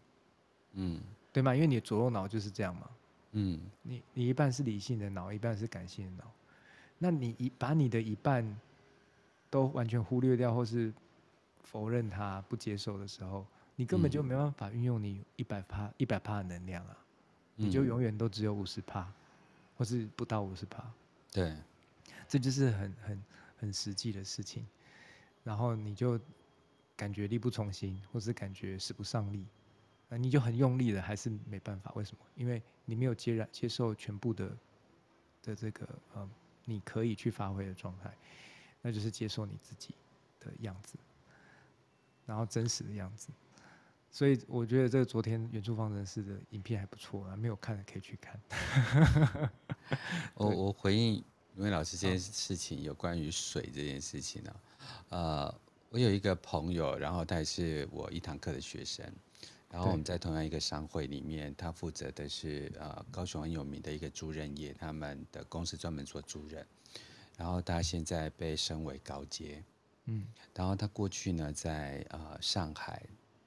[0.73, 1.01] 嗯，
[1.33, 1.55] 对吗？
[1.55, 2.91] 因为你的左右脑就是这样嘛，
[3.33, 6.31] 嗯，你你一半是理性的脑，一半是感性的脑，
[6.99, 8.45] 那你一把你的一半
[9.49, 10.93] 都完全忽略掉，或是
[11.63, 16.99] 否认它、不接受的时候，你根本就没办法运用你一百帕、一百帕的能量啊。
[17.57, 19.07] 你就永远都只有五十帕，
[19.77, 20.85] 或是不到五十帕。
[21.31, 21.57] 对，
[22.27, 23.25] 这就是很很
[23.59, 24.67] 很实际的事情。
[25.45, 26.19] 然后你就
[26.97, 29.47] 感觉力不从心，或是感觉使不上力，
[30.09, 31.93] 那你就很用力了，还是没办法。
[31.95, 32.25] 为什么？
[32.35, 34.57] 因为你没有接然接受全部的
[35.43, 36.29] 的这个呃，
[36.65, 38.17] 你可以去发挥的状态，
[38.81, 39.95] 那就是接受你自己
[40.41, 40.97] 的样子，
[42.27, 43.29] 然后真实的样子。
[44.11, 48.41] 所以我觉得这个昨天元素方程式的影片还不错啊，没有看的可以去看。
[50.35, 51.15] 我我回应
[51.57, 54.63] 云伟老师这件事情，有关于水这件事情呢、啊。
[55.09, 55.61] 呃，
[55.95, 59.07] 我有一个朋友，然后他也是我一堂课的学生，
[59.71, 66.67] 然后我们在同样一个商会里面，他负责的是呃高雄很有名的一个租任业，他们的公司专门做租任，
[67.37, 69.63] 然后他现在被升为高阶，
[70.07, 73.01] 嗯，然后他过去呢在呃上海。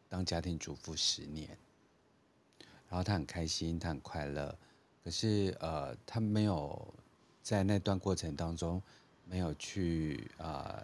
[0.10, 1.50] 当家庭主妇十年，
[2.88, 4.58] 然后他很开心，他很快乐。
[5.04, 6.94] 可是呃，他没有
[7.44, 8.82] 在那段过程当中
[9.26, 10.82] 没有去呃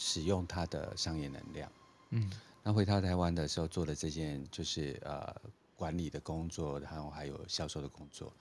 [0.00, 1.72] 使用他的商业能量。
[2.10, 2.30] 嗯，
[2.62, 5.34] 那回到台湾的时候做的这件就是呃
[5.74, 8.32] 管理的工作，然后还有销售的工作。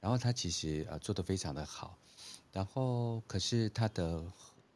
[0.00, 1.96] 然后他其实呃做得非常的好。
[2.52, 4.24] 然后可是他的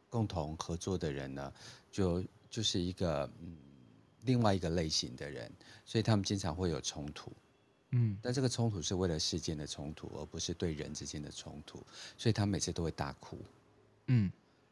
[0.09, 1.53] 共同合作的人呢，
[1.91, 3.57] 就就是一个嗯。
[4.23, 5.49] 另外一个类型的人，
[5.85, 7.31] 所以他们经常会有冲突，
[7.91, 11.81] 嗯，但这个冲突是为了事件的冲突，而不是对人之间的冲突，
[12.17, 13.37] 所以他每次都会大哭，
[14.07, 14.29] 嗯，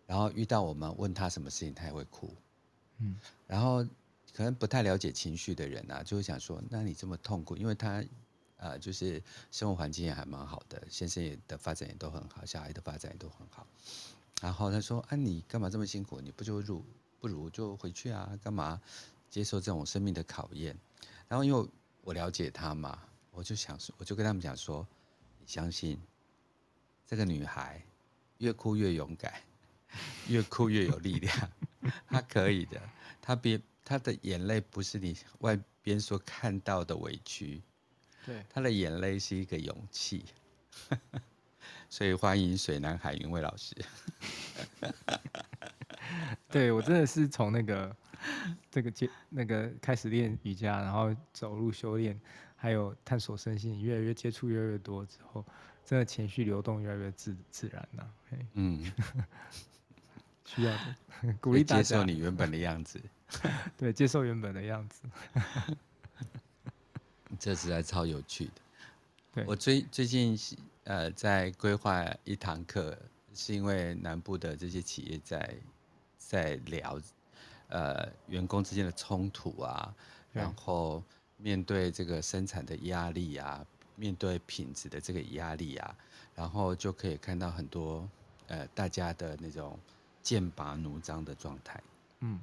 [0.08, 2.34] 然后遇到我们问他什么事情，他也会哭，
[2.98, 3.16] 嗯，
[3.46, 3.84] 然后
[4.34, 8.04] 可能不太了解情绪的人啊，就会想说，那你这么痛苦，因为他，
[8.58, 13.68] 呃，就是生活环境也还蛮好的，先生也的发展也都很好，小孩的发展也都很好，
[14.42, 16.20] 然后他说，啊，你干嘛这么辛苦？
[16.22, 16.84] 你不就入
[17.20, 18.40] 不如就回去啊？
[18.44, 18.82] 干嘛？
[19.30, 20.74] 接受这种生命的考验，
[21.28, 21.70] 然后因为
[22.02, 22.98] 我了解他嘛，
[23.32, 24.88] 我就想说，我就跟他们讲说，
[25.40, 26.00] 你相信
[27.06, 27.84] 这个女孩，
[28.38, 29.34] 越哭越勇敢，
[30.28, 31.52] 越哭越有力量，
[32.08, 32.82] 他可以的。
[33.22, 37.62] 他别他的眼泪不是你外边所看到的委屈，
[38.26, 40.26] 对，他的眼泪是一个勇气。
[41.90, 43.76] 所以欢迎水南海云蔚老师。
[46.50, 47.96] 对，我真的是从那个。
[48.72, 52.20] 这个接那个开始练瑜伽，然后走路修炼，
[52.56, 55.46] 还有探索身心，越来越接触越来越多之后，
[55.86, 58.14] 真的情绪流动越来越自自然了。
[58.54, 58.92] 嗯，
[60.48, 60.96] 需要的
[61.42, 63.00] 鼓励大家接受你原本的样子，
[63.78, 65.02] 对，接受原本的样子。
[67.38, 68.52] 这实在超有趣的。
[69.34, 70.40] 对，我最最近
[70.86, 72.98] 呃在规划一堂课，
[73.36, 75.56] 是因为南部的这些企业在
[76.18, 77.00] 在聊
[77.68, 79.94] 呃员工之间的冲突啊，
[80.32, 81.04] 然后
[81.36, 83.64] 面对这个生产的压力啊，
[83.98, 85.96] 面对品质的这个压力啊，
[86.34, 88.10] 然后就可以看到很多
[88.48, 89.78] 呃大家的那种
[90.28, 91.82] 剑拔弩张的状态。
[92.20, 92.42] 嗯。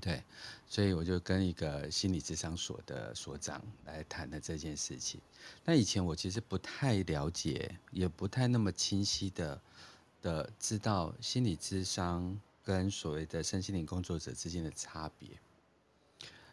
[0.00, 0.24] 对，
[0.66, 5.20] 所以我就跟一个心理智商所的所长来谈了这件事情。
[5.66, 9.60] 那以前我其实不太了解，也不太那么清晰的
[10.22, 15.28] 的知道心理智商跟所谓的身心灵工作者之间的差别。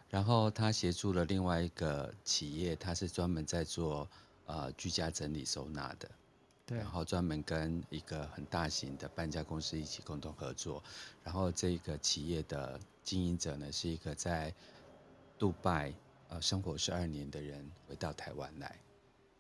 [0.10, 4.06] 然后他协助了另外一个企业，他是专门在做
[4.48, 6.12] 呃居家整理收纳的。
[6.70, 10.84] 对，然后专门跟一个很大型的搬家公司一起共同合作，
[11.24, 14.54] 然后这个企业的经营者呢，是一个在
[15.40, 15.92] 杜拜
[16.28, 18.80] 呃生活十二年的人回到台湾来，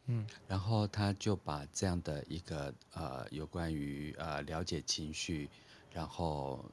[0.07, 5.47] 嗯，然后他就把这样的一个呃有关于呃了解情绪，
[5.93, 6.65] 然后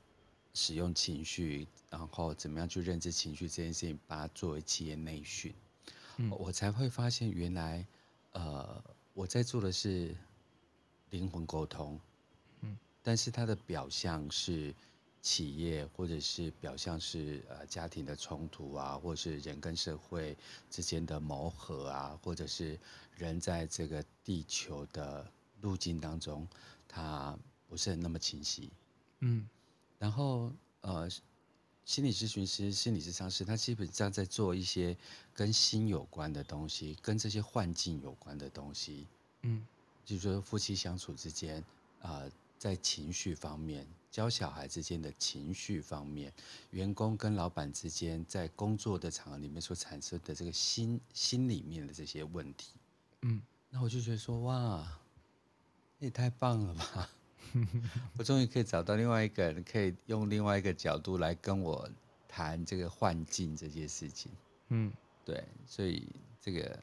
[0.54, 5.54] 使用情绪，然后怎么样去认知情绪这件事情，把它作为企业内训，
[6.16, 7.86] 嗯，我才会发现原来
[8.32, 10.16] 呃我在做的是。
[11.10, 11.98] 灵魂沟通，
[12.60, 14.74] 嗯，但是它的表象是
[15.22, 20.36] 企业，或者是表象是呃家庭的冲突啊，或者是人跟社会
[20.70, 22.78] 之间的磨合啊，或者是
[23.16, 26.46] 人在这个地球的路径当中，
[26.86, 27.38] 它
[27.68, 28.70] 不是很那么清晰，
[29.20, 29.48] 嗯，
[29.98, 31.08] 然后呃，
[31.84, 34.96] 心理咨询师、心理咨商师，他基本上在做一些
[35.32, 39.06] 跟心有关的东西，跟这些幻境有关的东西，
[39.42, 39.64] 嗯。
[40.06, 41.58] 就是说，夫妻相处之间，
[42.00, 46.32] 啊、呃，在情绪方面，教小孩之间的情绪方面，
[46.70, 52.74] 员工跟老板之间，在工作的场合里面所产生的这个心心里面的这些问题，
[53.22, 54.86] 嗯，那我就觉得说，哇，
[55.98, 57.10] 也太棒了吧！
[58.16, 61.90] 我终于可以找到另外一个人，可以用另外一个角度来跟我
[62.28, 64.30] 谈这个幻境这件事情，
[64.68, 64.92] 嗯，
[65.24, 66.06] 对，所以
[66.40, 66.78] 这个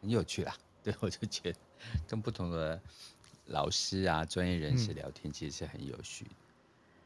[0.00, 0.56] 很有趣啦。
[0.88, 1.58] 对， 我就觉得。
[2.06, 2.80] 跟不同的
[3.46, 6.30] 老师啊、专业人士聊天，其实是很有趣的。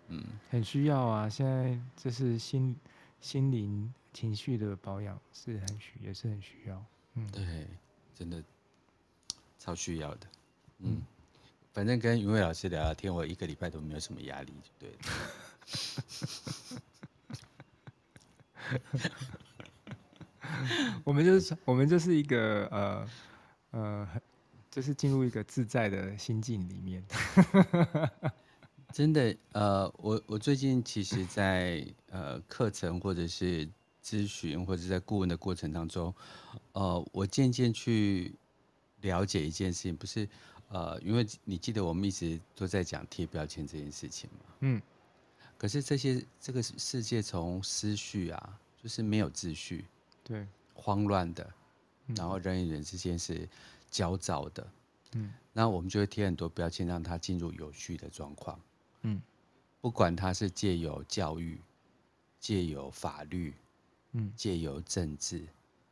[0.09, 1.29] 嗯，很需要啊。
[1.29, 2.77] 现在这是心
[3.21, 6.85] 心灵情绪的保养，是很需，也是很需要。
[7.15, 7.67] 嗯，对，
[8.15, 8.43] 真的
[9.59, 10.27] 超需要的。
[10.79, 11.03] 嗯，嗯，
[11.73, 14.97] 反正跟云伟老师聊聊天，我一个礼拜都没有什么压力，就对了。
[21.05, 23.07] 我们就是我们就是一个呃
[23.73, 24.23] 呃很。
[24.71, 27.05] 就是进入一个自在的心境里面，
[28.91, 33.69] 真的，呃，我我最近其实在，在呃课程或者是
[34.03, 36.15] 咨询或者在顾问的过程当中，
[36.73, 38.35] 呃，我渐渐去
[39.03, 40.27] 了解一件事情，不是，
[40.71, 44.81] 呃，因为你记得我们一直都在讲贴标签这件事情嘛，嗯，
[45.59, 49.85] 可是这些这个世界从思绪啊，就是没有秩序，
[50.25, 51.53] 对，慌乱的，
[52.09, 53.49] 然后人与人之间是。
[53.93, 54.67] 焦躁的，
[55.13, 58.59] 嗯，那我们就会贴很多标签，让他进入有序的状况，
[59.03, 59.21] 嗯，
[59.83, 61.61] 不管他是借由教育、
[62.41, 63.53] 借由法律，
[64.13, 65.47] 嗯，借由政治，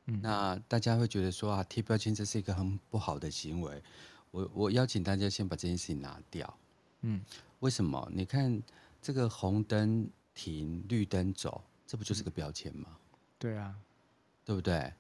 [0.07, 3.83] 嗯，那大家会觉得说啊，贴标签这是一个很不好的行为。
[4.31, 6.59] 我我邀请大家先把这件事情拿掉，
[7.03, 7.23] 嗯，
[7.59, 8.11] 为什么？
[8.15, 8.63] 你看
[9.03, 12.97] 这个红灯停，绿灯走，这不就是个标签吗？
[13.39, 13.77] 对啊，
[14.43, 14.91] 对不对？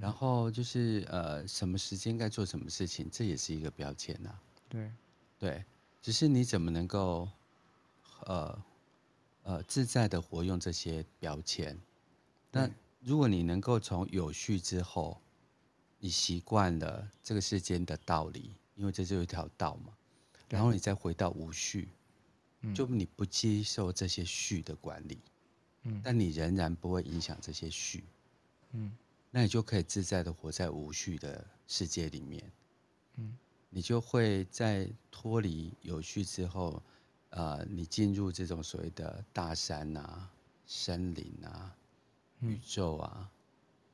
[0.00, 4.42] 然后就是呃，什么时间该做什么事情，这也是一个标签呐、啊。
[4.68, 4.90] 对，
[5.38, 5.64] 对，
[6.00, 7.28] 只是你怎么能够
[8.24, 8.64] 呃
[9.42, 11.78] 呃自在的活用这些标签？
[12.50, 12.68] 那
[13.00, 15.20] 如果你能够从有序之后，
[15.98, 19.92] 你习惯了这个世间的道理，因为这就有一条道嘛。
[20.48, 21.88] 然后你再回到无序，
[22.74, 25.18] 就你不接受这些序的管理，
[25.82, 28.04] 嗯，但你仍然不会影响这些序，
[28.72, 28.90] 嗯。
[29.36, 32.52] 那你就可以自在的活在无序的世界里面，
[33.16, 33.36] 嗯，
[33.68, 36.80] 你就会在脱离有序之后，
[37.30, 40.30] 呃，你进入这种所谓的大山啊、
[40.68, 41.76] 森林啊、
[42.42, 43.28] 宇宙啊、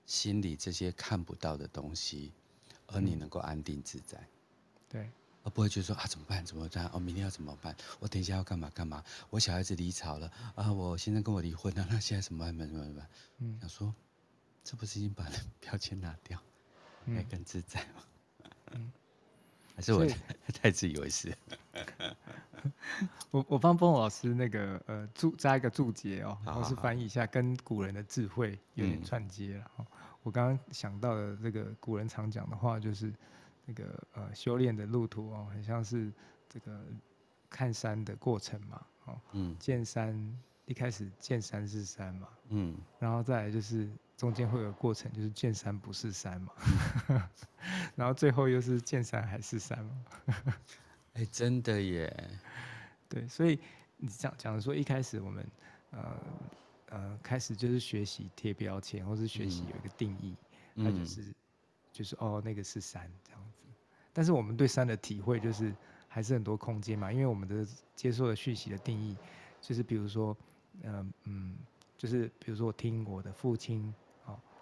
[0.04, 2.32] 心里这些看不到的东西，
[2.88, 4.22] 而你能够安定自在，
[4.90, 5.10] 对，
[5.42, 6.86] 而不会觉得说啊怎么办怎么办？
[6.92, 7.74] 哦，明天要怎么办？
[7.98, 9.02] 我等一下要干嘛干嘛？
[9.30, 12.54] 我小孩子离巢了啊，我现在跟我离婚了，那现在怎么办？
[12.54, 12.84] 怎么办？
[12.84, 13.08] 怎么办？
[13.38, 13.94] 嗯，想说。
[14.62, 15.24] 这不是已经把
[15.60, 16.38] 标签拿掉，
[17.06, 18.02] 还更自在吗？
[18.72, 18.92] 嗯，
[19.74, 20.06] 还是我
[20.54, 21.36] 太自以为是？
[23.30, 29.70] 我我帮波老师那个呃注加一个注解哦，然后是翻译一下，跟古人的智慧有点串接了。
[29.76, 29.86] 我
[30.24, 33.12] 我刚刚想到的这个古人常讲的话，就是
[33.64, 36.12] 那个呃修炼的路途哦，很像是
[36.48, 36.84] 这个
[37.48, 43.88] 看山的过程嘛，哦，嗯，见山一开始见山是山嘛，嗯，然后再来就是
[44.20, 46.52] 中间会有过程，就是见山不是山嘛，
[47.08, 47.22] 嗯、
[47.96, 50.04] 然后最后又是见山还是山嘛，
[51.14, 52.30] 哎、欸，真的耶，
[53.08, 53.58] 对，所以
[53.96, 55.46] 你讲讲的说一开始我们
[55.92, 56.16] 呃。
[56.92, 60.34] 呃，开始就是学习贴标签，或是学习有一个定义，
[60.74, 61.34] 那、嗯、就是、嗯、
[61.92, 63.62] 就是哦，那个是山这样子。
[64.12, 65.72] 但是我们对山的体会就是
[66.08, 67.64] 还是很多空间嘛，因为我们的
[67.94, 69.16] 接受的讯息的定义，
[69.60, 70.36] 就是比如说，
[70.82, 71.56] 嗯、呃、嗯，
[71.96, 73.94] 就是比如说我听我的父亲哦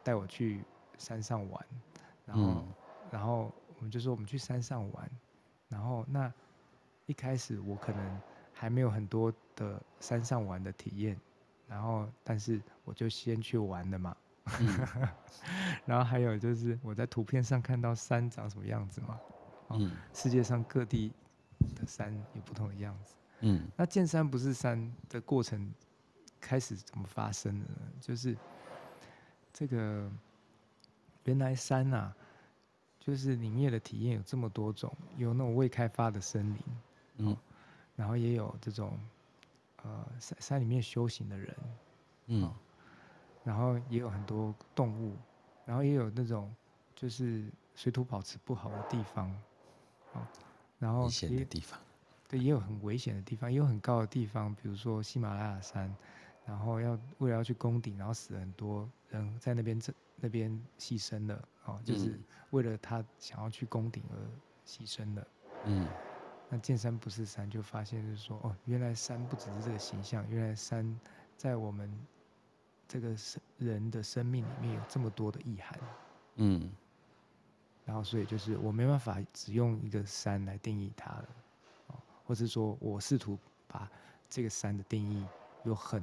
[0.09, 0.65] 带我去
[0.97, 1.67] 山上玩，
[2.25, 2.69] 然后、嗯、
[3.11, 5.11] 然后我们就说我们去山上玩，
[5.69, 6.33] 然后那
[7.05, 8.21] 一开始我可能
[8.55, 11.15] 还没有很多的山上玩的体验。
[11.67, 14.17] 然后，但是我就先去玩了嘛。
[14.61, 14.89] 嗯、
[15.85, 19.21] 然后还有就是我在图片上看到山长什么样子嘛。
[19.73, 19.93] 嗯。
[20.15, 21.13] 世界上各地
[21.77, 23.15] 的山有不同的样子。
[23.41, 23.69] 嗯。
[23.77, 25.71] 那见山不是山的过程
[26.41, 27.93] 开始怎么发生的呢？
[28.01, 28.35] 就是
[29.53, 30.11] 这个
[31.25, 32.15] 原来山啊，
[33.01, 36.63] 就是里面的体验有这么多种，有那种未开发的森林。
[37.19, 37.37] 嗯。
[37.97, 38.99] 然后也有这种。
[39.85, 41.57] 呃，山山里面修行的人，
[42.27, 42.55] 嗯、哦，
[43.45, 45.15] 然后也有很多动物，
[45.65, 46.53] 然后也有那种
[46.97, 49.31] 就是水土保持不好的地方，
[50.15, 50.27] 哦，
[50.81, 51.79] 然后危险的地方，
[52.27, 55.95] 对，也有很危险的地方，也有很高的地方，比如说喜马拉雅山，
[56.49, 62.19] 然后要为了要去攻顶，然后死了很多人在那边这那边牺牲了，哦，就是
[62.51, 64.17] 为了他想要去攻顶而
[64.67, 65.27] 牺牲的，
[65.67, 65.87] 嗯。
[66.49, 70.99] 那见山不是山，就发现就是说，哦，原来山不只是这个形象，原来山
[71.37, 71.93] 在我们
[72.89, 75.79] 这个生人的生命里面有这么多的意涵。
[76.37, 76.73] 嗯。
[77.85, 81.29] 然后，所以就是我没办法只用一个山来定义它了，
[81.89, 83.87] 哦，或者说我试图把
[84.31, 85.27] 这个山的定义
[85.65, 86.03] 有很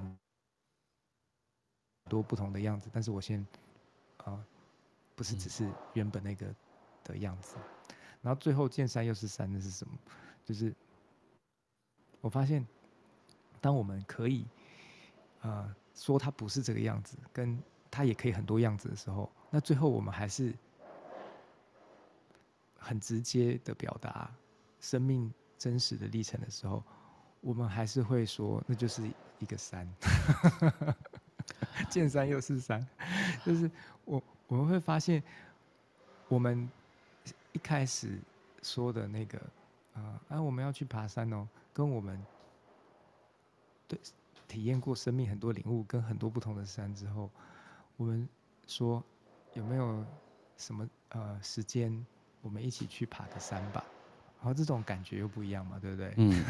[2.09, 3.39] 多不同的样子，但是我先，
[4.17, 4.45] 啊、呃，
[5.15, 6.53] 不是只是原本那个
[7.03, 7.55] 的样子。
[8.21, 9.93] 然后最后见山又是山，那是什么？
[10.43, 10.73] 就是
[12.21, 12.65] 我发现，
[13.59, 14.45] 当我们可以，
[15.41, 20.53] 呃，说它不是这个样子，跟它也可以很多样子的时候，那最后我们还是
[22.77, 24.31] 很直接的表达
[24.79, 26.83] 生命真实的历程的时候，
[27.41, 29.87] 我们还是会说，那就是一个山，
[31.89, 32.85] 见山又是山，
[33.45, 33.69] 就是
[34.05, 35.21] 我我们会发现，
[36.27, 36.69] 我们
[37.51, 38.19] 一开始
[38.61, 39.41] 说的那个。
[39.95, 42.21] 啊，啊，我们要去爬山哦，跟我们
[43.87, 43.97] 对
[44.45, 47.31] 体验过生命很多领悟，跟很多不同的山之后，
[47.95, 48.27] 我们
[48.67, 49.01] 说
[49.53, 50.05] 有没有
[50.57, 52.05] 什么呃时间，
[52.41, 53.85] 我们一起去爬个山吧？
[54.39, 56.13] 然后这种感觉又不一样嘛，对不对？
[56.17, 56.43] 嗯。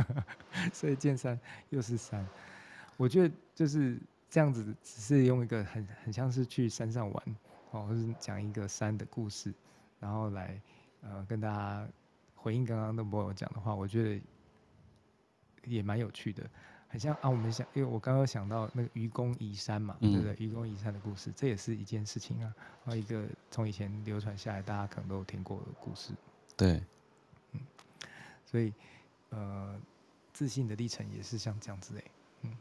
[0.72, 2.26] 所以见山又是山，
[2.96, 7.36] 我觉得就是这样子，只是用一个很很像是去山上玩
[7.70, 9.52] 哦，或是讲一个山的故事，
[10.00, 10.60] 然后来
[11.02, 11.88] 呃跟大家。
[12.40, 14.22] 回应刚刚的朋友讲的话，我觉得
[15.64, 16.48] 也蛮有趣的，
[16.86, 17.28] 很像啊。
[17.28, 20.36] 我们想，因为我刚刚想到那个愚公移山嘛，嗯、对不对？
[20.38, 22.54] 愚公移山的故事，这也是一件事情啊。
[22.84, 26.14] 然后一个从以前流传下来，大家可能都有听过的故事。
[26.56, 26.80] 对，
[27.50, 27.60] 嗯，
[28.46, 28.72] 所以
[29.30, 29.78] 呃，
[30.32, 32.04] 自信的历程也是像这样子诶。
[32.42, 32.56] 嗯，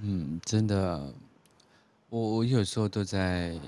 [0.00, 1.12] 嗯，真的，
[2.08, 3.58] 我我有时候都在。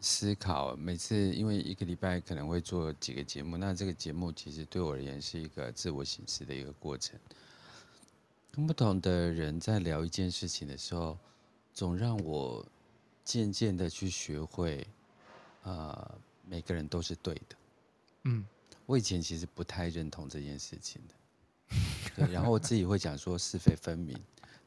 [0.00, 7.18] 思考每次，因为一个礼拜可能会做几个节目，那这个节目其实对我而言是一个自我省思的一个过程。
[8.52, 11.18] 跟不同的人在聊一件事情的时候，
[11.74, 12.64] 总让我
[13.24, 14.86] 渐渐的去学会，
[15.64, 16.14] 呃，
[16.46, 17.56] 每个人都是对的。
[18.22, 18.46] 嗯，
[18.86, 21.74] 我以前其实不太认同这件事情的，
[22.14, 24.16] 对，然后我自己会讲说是非分明，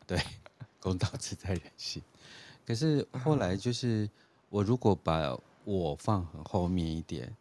[0.05, 0.21] 对，
[0.81, 2.03] 公道自在人心。
[2.65, 4.09] 可是后来就是。
[4.51, 7.33] 我如果把我放很后面一点，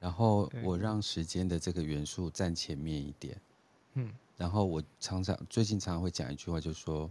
[0.00, 3.38] 然后我让时间的这个元素站前面一点，
[3.92, 7.10] 嗯，然后我常常最近常常会讲一句话，就是说，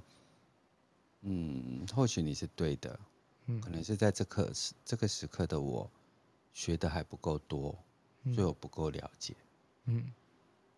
[1.21, 2.99] 嗯，或许你是对的，
[3.45, 4.51] 嗯，可能是在这刻
[4.84, 5.88] 这个时刻的我
[6.51, 7.77] 学的还不够多，
[8.34, 9.36] 所以我不够了解，
[9.86, 10.11] 嗯，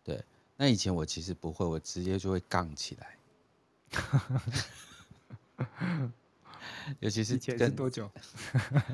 [0.04, 0.22] 对。
[0.58, 3.18] 那以前我其实不会，我直接就会杠起来。
[7.00, 8.10] 尤其是前是多久？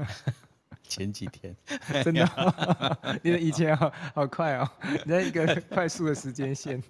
[0.87, 1.55] 前几天，
[2.03, 4.69] 真的，你的以前好好快哦，
[5.05, 6.81] 你在一个快速的时间线。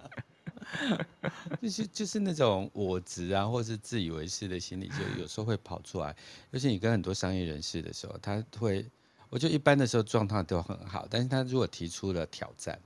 [1.60, 6.14] 就是就是那种我执啊，或是自以为是的心理，就有时候会跑出来。
[6.50, 8.88] 尤其你跟很多商业人士的时候，他会，
[9.28, 12.78] 我觉得一般的时候状态都很好，但是他如果提出了挑战，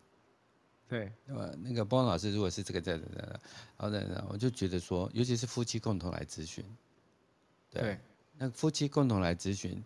[0.89, 3.41] 对，那么那个波老师如果是这个在在在，然
[3.79, 6.65] 后呢，我就觉得说，尤其是夫妻共同来咨询，
[7.71, 7.99] 对，对
[8.39, 9.83] 那夫妻共同来咨询，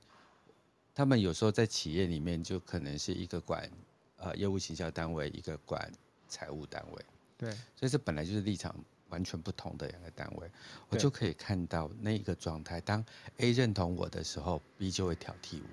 [0.94, 3.70] 他们有时候在企业里面就可能是一个管
[4.18, 5.90] 呃业务行销单位，一个管
[6.28, 7.04] 财务单位。
[7.38, 8.74] 对，所以这本来就是立场
[9.08, 10.50] 完全不同的两个单位，
[10.90, 12.78] 我就可以看到那一个状态。
[12.78, 13.02] 当
[13.38, 15.66] A 认同我的时候，B 就会挑剔我；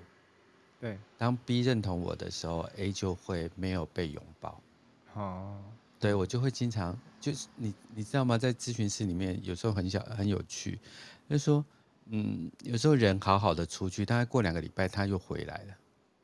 [0.80, 4.58] 对，当 B 认同我的时候，A 就会没有被拥抱。
[5.14, 5.62] 哦，
[5.98, 8.38] 对，我就会经常就是你你知道吗？
[8.38, 10.78] 在咨询室里面，有时候很小很有趣，
[11.28, 11.64] 就是说，
[12.06, 15.74] 嗯，有时候人好好的出去，大概过两个礼拜他又回来了，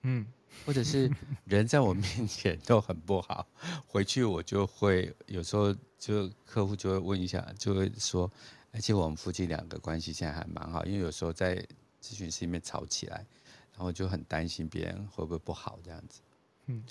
[0.02, 0.26] 嗯。
[0.64, 1.10] 或者是
[1.46, 3.44] 人在我面前都很不好，
[3.88, 8.30] 回去我就会有时候就客户就会问一下，就会说，
[8.70, 11.56] 而且我们夫妻两个关系现在还蛮好，因为有时候在
[12.00, 13.26] 咨询室里面吵起来，
[13.72, 16.20] 然后就很担心别人会不会不好这样子。
[16.66, 16.82] 嗯，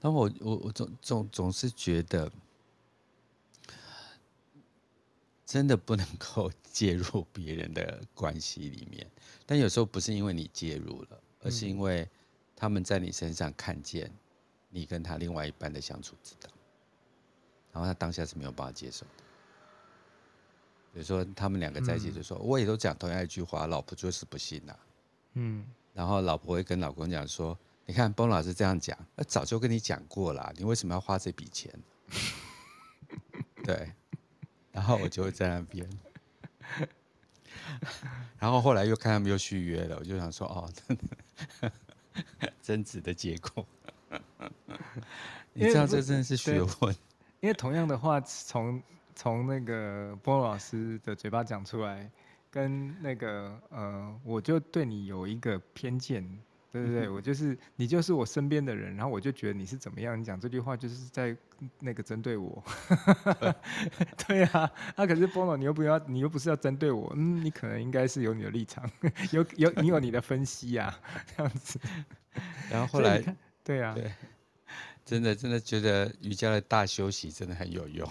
[0.00, 2.30] 然后我我我总总总是觉得，
[5.46, 9.06] 真的不能够 介入别人的关系里面，
[9.46, 12.08] 但有时候不是因为你介入了，而是因为。
[12.54, 14.08] 他们在你身上看见
[14.70, 16.48] 你跟他另外一半的相处之道，
[17.72, 19.24] 然后他当下是没有办法接受的。
[20.94, 24.78] 比如说，他们两个在一起就说：“我也都讲同样一句话，老婆就是不信呐。”
[25.34, 31.72] 嗯，然后老婆会跟老公讲说：“你看，崩老师这样讲，那早就跟你讲过了，你为什么要花这笔钱？”
[33.64, 33.92] 对，
[34.70, 35.88] 然后我就会在那边，
[38.38, 40.70] 然后后来又看他们又续约了，我就想说：“哦。
[42.60, 43.66] ”争执的结果，
[45.54, 46.94] 你知道这真的是学问。
[47.40, 48.82] 因为同样的话，从
[49.14, 52.10] 从那个波老师的嘴巴讲出来，
[52.50, 56.22] 跟那个呃，我就对你有一个偏见。
[56.72, 61.36] 对对对，我就是你，就是我身边的人，然后我就觉得你是怎么样，你讲这句话就是在
[61.80, 62.64] 那个针对我。
[64.26, 68.90] 对啊，那、啊、可是波诺，你又不要，你又不是要针对我，嗯，你可能应该是有你的立场，
[69.32, 70.98] 有有你有你的分析啊，
[71.36, 71.78] 这样子。
[72.70, 73.22] 然后后来，
[73.62, 74.10] 对啊，对，
[75.04, 78.10] 真的真的觉得瑜伽的大休息真的很有用。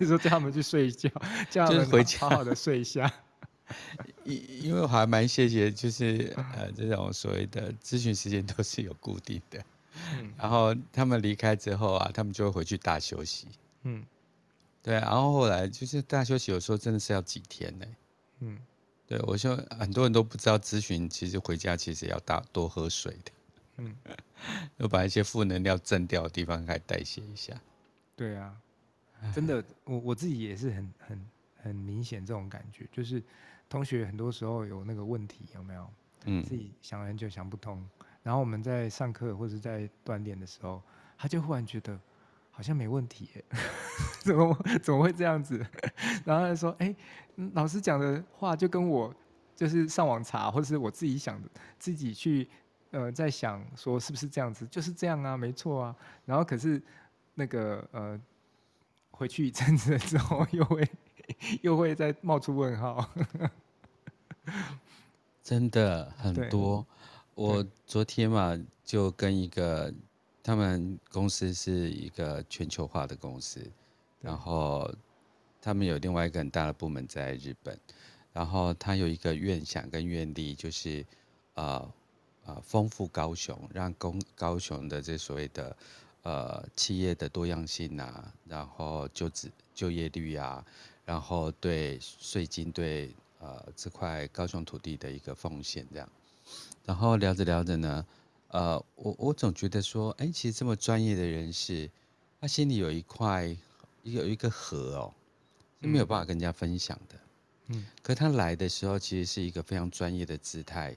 [0.00, 1.08] 你说叫他们去睡觉，
[1.48, 3.08] 叫他们回家好好的睡一下。
[4.24, 9.64] 因 因为我还蛮谢谢，就是呃这种所谓的咨询时间都是有固定的，
[10.20, 13.48] 嗯，然后他们离开之后啊，他们就会回去大休息，
[13.84, 14.04] 嗯，
[14.82, 17.86] 对，然后后来就是大休息有时候真的是要几天呢，
[18.40, 18.58] 嗯，
[19.06, 23.32] 对，我说很多人都不知道咨询其实回家其实要大多喝水的，
[23.78, 23.96] 嗯，
[24.76, 27.58] 要把一些负能量震掉的地方开始代谢一下，
[28.14, 28.54] 对啊，
[29.34, 31.26] 真的，我我自己也是很很
[31.62, 33.22] 很明显这种感觉，就是。
[33.68, 35.90] 同学很多时候有那个问题，有没有？
[36.26, 37.86] 嗯，自己想了很久想不通，
[38.22, 40.80] 然后我们在上课或者在锻炼的时候，
[41.18, 42.00] 他就忽然觉得
[42.50, 43.28] 好像没问题，
[44.24, 45.58] 怎么怎么会这样子？
[46.24, 46.96] 然后他说：“哎，
[47.52, 49.14] 老师讲的话就跟我
[49.54, 51.48] 就是上网查，或者是我自己想的，
[51.78, 52.48] 自己去
[52.90, 54.66] 呃在想说是不是这样子？
[54.68, 55.96] 就是这样啊，没错啊。
[56.24, 56.80] 然后可是
[57.34, 58.18] 那个呃
[59.10, 60.88] 回去一阵子之后又会。”
[61.62, 63.08] 又会再冒出问号，
[65.42, 66.86] 真的很多。
[67.34, 69.92] 我昨天嘛，就跟一个
[70.42, 73.60] 他们公司是一个全球化的公司，
[74.20, 74.88] 然后
[75.60, 77.78] 他们有另外一个很大的部门在日本，
[78.32, 81.04] 然后他有一个愿想跟愿力，就是
[81.54, 81.92] 呃
[82.44, 85.76] 呃丰富高雄，让公高雄的这所谓的
[86.22, 90.64] 呃企业的多样性啊，然后就职就业率啊。
[91.04, 96.08] 然后对税金对呃这块高雄土地的一个奉献这样，
[96.86, 98.06] 然后聊着聊着呢，
[98.48, 101.90] 呃我我总觉得说，哎，其实这么专业的人士，
[102.40, 103.54] 他心里有一块
[104.02, 105.14] 有一个核哦，
[105.82, 107.20] 是没有办法跟人家分享的，
[107.66, 110.96] 嗯，可他来的时候其实是一个非常专业的姿态，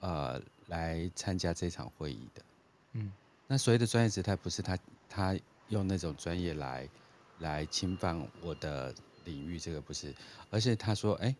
[0.00, 2.42] 呃来参加这场会议的，
[2.92, 3.12] 嗯，
[3.46, 5.38] 那所谓的专业姿态不是他他
[5.68, 6.88] 用那种专业来。
[7.38, 10.14] 来侵犯我的领域，这个不是，
[10.50, 11.34] 而是他说：“哎，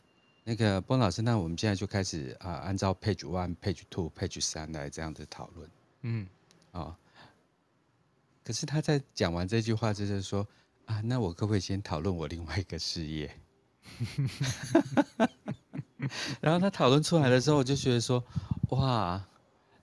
[0.45, 5.71] 那个波老师，那我们现在就开始啊，按照 page one、page two、page 三来这样子讨论。”
[6.03, 6.27] 嗯，
[6.73, 6.97] 啊、哦，
[8.45, 10.47] 可是他在讲完这句话，就是说
[10.87, 13.35] ：“啊，那我可不可以先讨论我另外一个事业？”
[16.41, 18.23] 然后他讨论出来的时候，我就觉得说
[18.71, 19.25] ：“哇，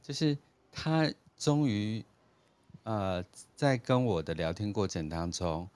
[0.02, 0.38] 就是
[0.72, 2.04] 他终于
[2.84, 3.24] 呃，
[3.56, 5.68] 在跟我的聊天过程当中，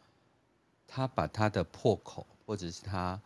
[0.88, 3.20] 他把他的破口，或者是他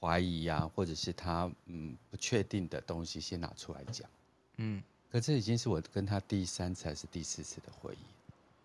[0.00, 4.08] 怀疑啊，或者是他嗯不确定的东西，先拿出来讲。
[4.56, 7.98] 嗯，可这已经是我跟他第三次还是第四次的会议。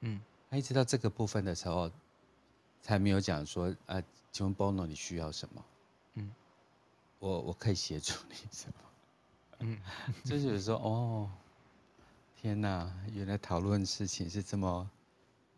[0.01, 1.89] 嗯，他一直到这个部分的时候，
[2.81, 5.65] 才没有讲说，呃，请问 Bono 你需要什么？
[6.15, 6.31] 嗯，
[7.19, 8.73] 我我可以协助你什么？
[9.59, 9.79] 嗯，
[10.25, 11.31] 就是有时候哦。
[12.35, 14.91] 天呐，原来讨论事情是这么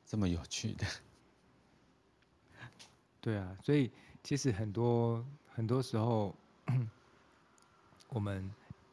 [0.05, 0.85] 这么有趣的。
[3.25, 3.89] 对啊，所以
[4.21, 6.35] 其实很多很多时候，
[8.09, 8.47] 我们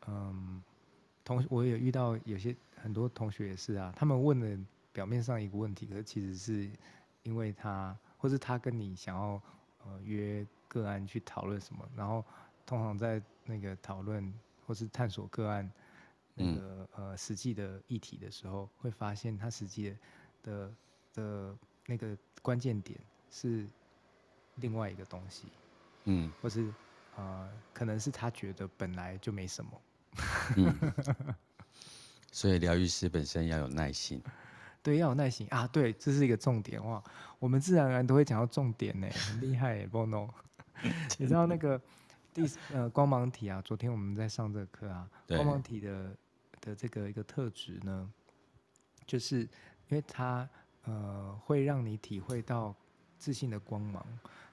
[0.06, 0.62] 嗯，
[1.22, 4.58] 同我也遇到有些很多同学也是啊，他们问的
[4.90, 6.70] 表面上一个问题，可是其实是
[7.24, 9.42] 因为他或是他跟你想要
[9.84, 12.24] 呃约个案去讨论什么，然后
[12.64, 14.32] 通常在那个讨论
[14.66, 15.70] 或是探索个案。
[16.34, 19.94] 那个呃，实际的议题的时候，会发现他实际
[20.42, 20.74] 的
[21.12, 21.54] 的
[21.84, 22.98] 那个关键点
[23.30, 23.68] 是
[24.56, 25.48] 另外一个东西，
[26.04, 26.72] 嗯，或是
[27.16, 29.82] 呃，可能是他觉得本来就没什么，
[30.56, 30.74] 嗯，
[32.32, 34.22] 所以疗愈师本身要有耐心，
[34.82, 37.02] 对，要有耐心啊，对，这是一个重点哇，
[37.38, 40.28] 我们自然而然都会讲到重点呢，很厉害，Bono，
[41.18, 41.80] 你知道那个
[42.32, 42.42] 第
[42.72, 46.16] 呃光芒体啊，昨天我们在上这个课啊，光芒体的。
[46.64, 48.08] 的这个一个特质呢，
[49.04, 50.48] 就是因为它
[50.84, 52.72] 呃会让你体会到
[53.18, 54.06] 自信的光芒。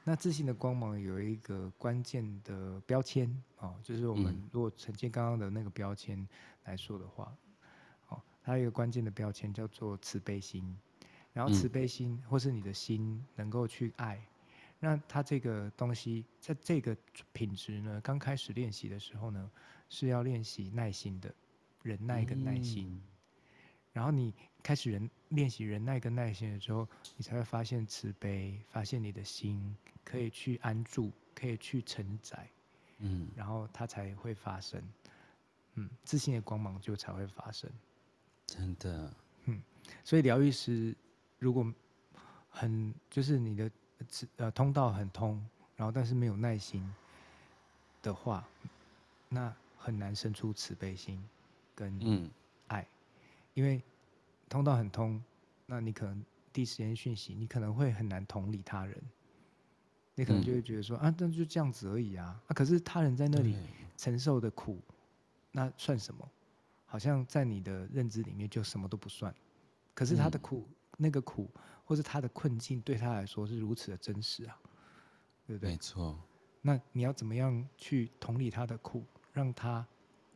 [0.09, 6.27] 那自信的光芒有一个关键的标签哦，就是我们如果承接刚刚的那个标签
[6.63, 7.31] 来说的话，
[8.07, 10.75] 哦，它有一个关键的标签叫做慈悲心。
[11.31, 14.19] 然后慈悲心或是你的心能够去爱，
[14.79, 16.97] 那它这个东西在这个
[17.31, 19.51] 品质呢，刚开始练习的时候呢，
[19.89, 21.31] 是要练习耐心的。
[21.83, 23.01] 忍耐跟耐心，嗯、
[23.99, 24.33] 然后你
[24.63, 26.87] 开始人练习忍耐跟耐心的时候，
[27.17, 29.75] 你才会发现慈悲，发现你的心
[30.05, 32.49] 可以去安住，可以去承载，
[32.99, 34.81] 嗯，然后它才会发生，
[35.73, 37.69] 嗯，自信的光芒就才会发生，
[38.45, 39.61] 真的，嗯，
[40.05, 40.95] 所以疗愈师
[41.37, 41.69] 如果
[42.49, 43.69] 很就是你的
[44.37, 45.45] 呃通道很通，
[45.75, 46.89] 然后但是没有耐心
[48.01, 48.47] 的话，
[49.27, 51.21] 那很难生出慈悲心。
[51.75, 52.29] 跟爱，
[53.59, 53.83] 因为
[54.47, 55.21] 通道很通，
[55.65, 58.97] 那你可能第一时间讯息，你可能会很难同理他人，
[60.15, 63.57] 你可能就会觉得说、嗯、啊，那就这样子而已啊，啊，可是他人在那里
[63.97, 64.79] 承受的苦，
[65.51, 66.25] 那算什么？
[66.85, 69.35] 好像在你的认知里面就什么都不算，
[69.93, 71.49] 可是他的苦，嗯、那个苦，
[71.83, 74.57] 或是他的困境，对他来说是如此的真实啊，
[75.45, 75.71] 对不对？
[75.71, 76.17] 没错。
[76.61, 79.03] 那你要怎么样去同理他的苦，
[79.33, 79.85] 让他？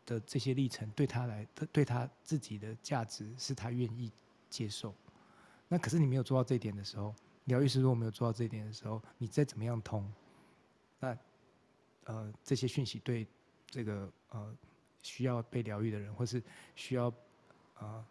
[0.06, 4.12] 的这些历程对他来，他对他自己的价值是他愿意
[4.50, 4.94] 接受。
[5.68, 10.12] 那可是你没有做到这一点的时候，疗愈师如果没有做到这一点的时候，你再怎么样通，
[11.00, 11.18] 那
[12.06, 13.26] 呃这些讯息对
[13.68, 14.56] 这个呃
[15.02, 16.44] 需要被疗愈的人，或是
[16.76, 17.12] 需要
[17.80, 18.06] 呃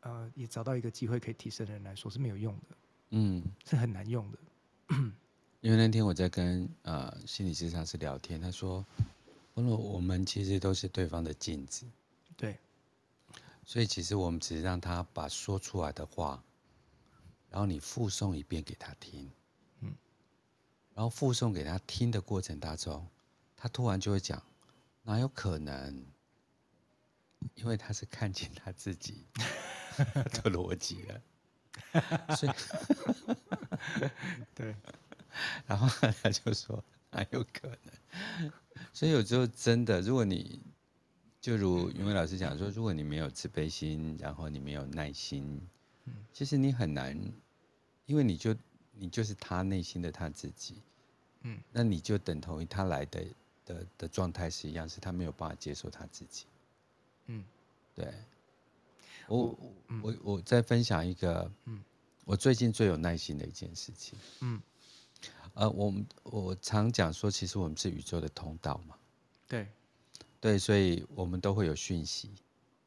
[0.00, 2.76] 呃也找到一个机会可以提升的人来说是没有用的。
[3.10, 4.38] 嗯，是很难用的。
[5.60, 8.84] 因为那天我在跟呃心理咨商师聊天，他说。
[9.68, 11.86] 我们其实都是对方的镜子，
[12.36, 12.58] 对，
[13.64, 16.42] 所以其实我们只是让他把说出来的话，
[17.50, 19.30] 然后你复诵一遍给他听，
[19.80, 19.94] 嗯，
[20.94, 23.06] 然后复诵给他听的过程当中，
[23.56, 24.42] 他突然就会讲，
[25.02, 26.04] 哪有可能？
[27.54, 29.24] 因为他是看见他自己
[29.96, 32.52] 的逻辑了，所以，
[34.54, 34.76] 对，
[35.66, 35.88] 然后
[36.22, 38.52] 他就说，哪有可能？
[38.92, 40.60] 所以有时候真的，如果你
[41.40, 45.60] 就如云伟老师讲说，如果你没有慈悲心，然后你没有耐心，
[46.32, 47.18] 其实你很难，
[48.06, 48.54] 因为你就
[48.94, 50.76] 你就是他内心的他自己，
[51.42, 53.24] 嗯，那你就等同于他来的
[53.64, 56.46] 的的状态是一样，是他没有办法接受他自己，
[57.26, 57.44] 嗯，
[57.94, 58.12] 对，
[59.28, 59.58] 我
[60.02, 61.82] 我我再分享一个，嗯，
[62.24, 64.60] 我最近最有耐心的一件事情，嗯。
[65.54, 68.96] 呃，我们我常讲说，其实我们是宇宙的通道嘛。
[69.48, 69.66] 对，
[70.40, 72.30] 对，所以我们都会有讯息。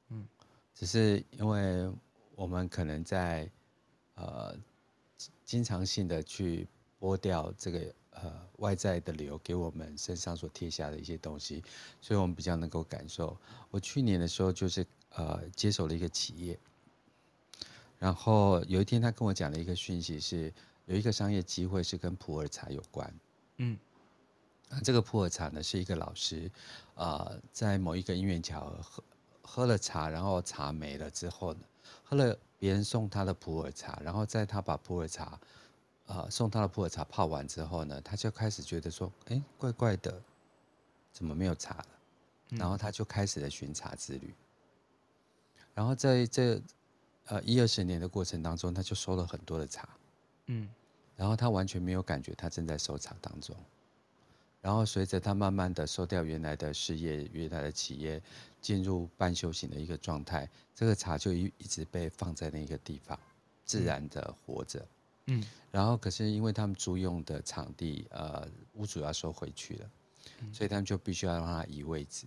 [0.09, 0.25] 嗯，
[0.73, 1.91] 只是因为
[2.35, 3.47] 我们可能在
[4.15, 4.55] 呃
[5.43, 6.67] 经常性的去
[6.99, 11.61] 剥掉这个呃外在的流给我们身上所贴下的一些东西，
[12.01, 13.37] 所以我们比较能够感受。
[13.71, 16.57] 我去年的时候就是呃接手了一个企业，
[17.99, 20.51] 然后有一天他跟我讲了一个讯息是。
[20.85, 23.13] 有一个商业机会是跟普洱茶有关，
[23.57, 23.77] 嗯，
[24.69, 26.49] 啊，这个普洱茶呢是一个老师，
[26.95, 29.03] 啊、呃，在某一个因缘巧合喝
[29.41, 31.61] 喝了茶，然后茶没了之后呢，
[32.03, 35.39] 喝了别人送他的普洱茶，然后在他把普洱茶，
[36.07, 40.21] 呃，送他的普洱茶泡完之后呢，他就开始觉得说，哎，怪怪的，
[41.11, 41.85] 怎么没有茶了？
[42.49, 44.33] 然后他就开始了寻茶之旅。
[45.73, 46.61] 然后在这
[47.25, 49.89] 呃一二十年的过程当中，他就收了很多的茶，
[50.47, 50.69] 嗯，
[51.15, 53.55] 然后他完全没有感觉他正在收茶当中。
[54.61, 58.21] 然后随着他慢慢的收掉原来的事业、原来的企业，
[58.61, 63.19] 进入半修行的一个状态，这个茶就一一直被放在那个地方，
[63.65, 64.87] 自然的活着。
[65.27, 69.89] 嗯，然后可是因为他们租用的场地，呃，屋主要收回去了，
[70.53, 72.25] 所以他们就必须要让他移位置。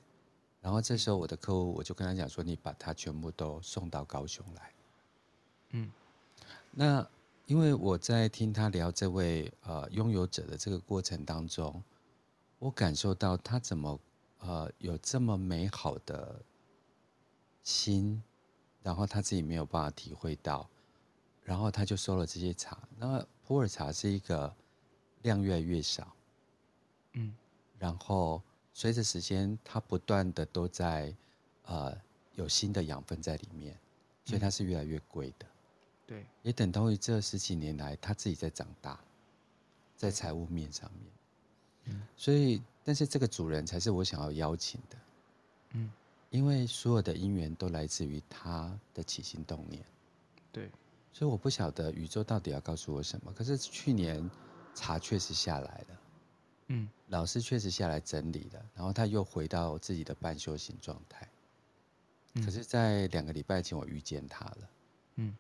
[0.61, 4.73] 然后这时候我的客户我就跟他讲说：“你把它全部都送到高雄来。”
[5.71, 5.91] 嗯，
[6.71, 7.09] 那
[7.47, 11.83] 因为我在听他聊这位呃拥有者的这个过程当中。
[12.59, 14.01] 我感受到他怎么，
[14.39, 16.41] 呃，有这么美好的
[17.63, 18.23] 心，
[18.83, 20.67] 然后他自己没有办法体会到，
[21.43, 22.79] 然后他就收了这些茶。
[22.97, 24.53] 那普洱茶是一个
[25.21, 26.17] 量越来越少，
[27.13, 27.37] 嗯，
[27.79, 28.43] 然后
[28.73, 31.15] 随着时间，它不断的都在，
[31.67, 31.95] 呃，
[32.37, 33.79] 有新的养分在里面，
[34.25, 35.47] 所以它是越来越贵的。
[36.07, 38.99] 对，也等同于这十几年来，他自己在长大，
[39.97, 41.97] 在财务面上面。
[42.17, 44.97] 所以，但是这个主人才是我想要邀请的，
[45.71, 45.91] 嗯，
[46.31, 49.85] 因为所有的因缘都来自于他的起心动念，
[50.51, 50.69] 对，
[51.13, 53.33] 所以我不晓得宇宙到底要告诉我什么。
[53.33, 54.29] 可是去年
[54.75, 56.01] 茶确实下来了，
[56.69, 61.29] 嗯，老师确实下来整理了，然后他又回到自己的半修行状态。
[62.45, 64.59] 可是，在两个礼拜前我遇见他了，
[65.15, 65.37] 嗯，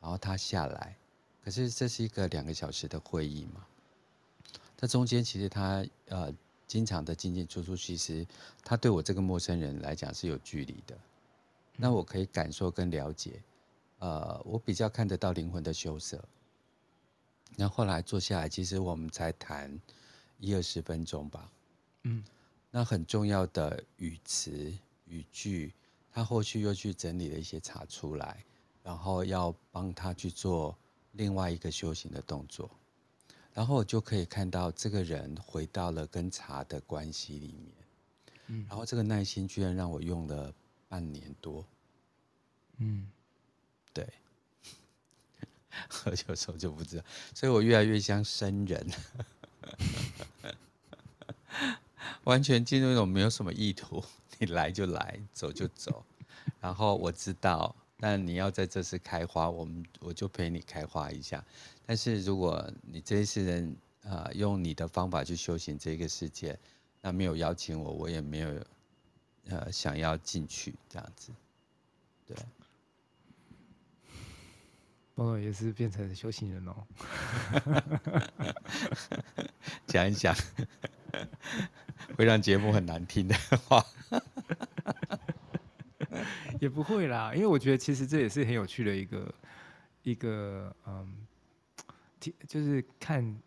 [0.00, 0.96] 然后他下来，
[1.44, 3.66] 可是这是一个两个小时的会议嘛。
[4.76, 6.32] 这中间其实他呃
[6.66, 8.26] 经常的进进出出，其实
[8.62, 10.96] 他对我这个陌生人来讲是有距离的。
[11.76, 13.42] 那我可以感受跟了解，
[13.98, 16.22] 呃，我比较看得到灵魂的羞涩。
[17.56, 19.80] 那后来坐下来，其实我们才谈
[20.38, 21.50] 一二十分钟吧。
[22.04, 22.22] 嗯，
[22.70, 24.72] 那很重要的语词
[25.06, 25.72] 语句，
[26.12, 28.44] 他后续又去整理了一些查出来，
[28.88, 30.74] 然后要帮他去做
[31.12, 32.70] 另外一个修行的动作。
[33.52, 37.74] 然后我就可以看到这个人回到了跟茶的关系里面，
[38.46, 40.50] 嗯，然后这个耐心居然让我用了
[40.88, 41.62] 半年多，
[42.78, 43.10] 嗯，
[43.92, 44.08] 对，
[45.90, 48.90] 喝酒时候就不知道，所以我越来越像生人，
[52.24, 54.02] 完全进入一种没有什么意图，
[54.38, 56.06] 你来就来，走就走，
[56.58, 57.76] 然后我知道。
[58.00, 61.44] 但你要在这次开花，我们我就陪你开花一下。
[61.84, 66.56] 但是如果你这一世人啊、呃，用你的方法去修行这个世界，
[67.00, 68.64] 那没有邀请我，我也没有
[69.48, 71.32] 呃想要进去这样子。
[72.26, 72.36] 对，
[75.14, 76.86] 波诺也是变成修行人哦。
[79.86, 80.32] 讲一讲
[82.16, 83.34] 会让节目很难听的
[83.66, 83.84] 话。
[86.60, 89.34] 也不会啦，因为我觉得其实这也是很有趣的一个
[90.02, 91.26] 一个嗯，
[92.46, 93.42] 就是看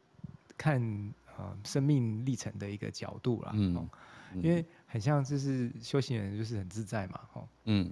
[0.57, 3.51] 看呃生命历程的一个角度啦。
[3.55, 3.89] 嗯，
[4.35, 7.47] 因为很像就是修行人就是很自在嘛，哦。
[7.65, 7.91] 嗯。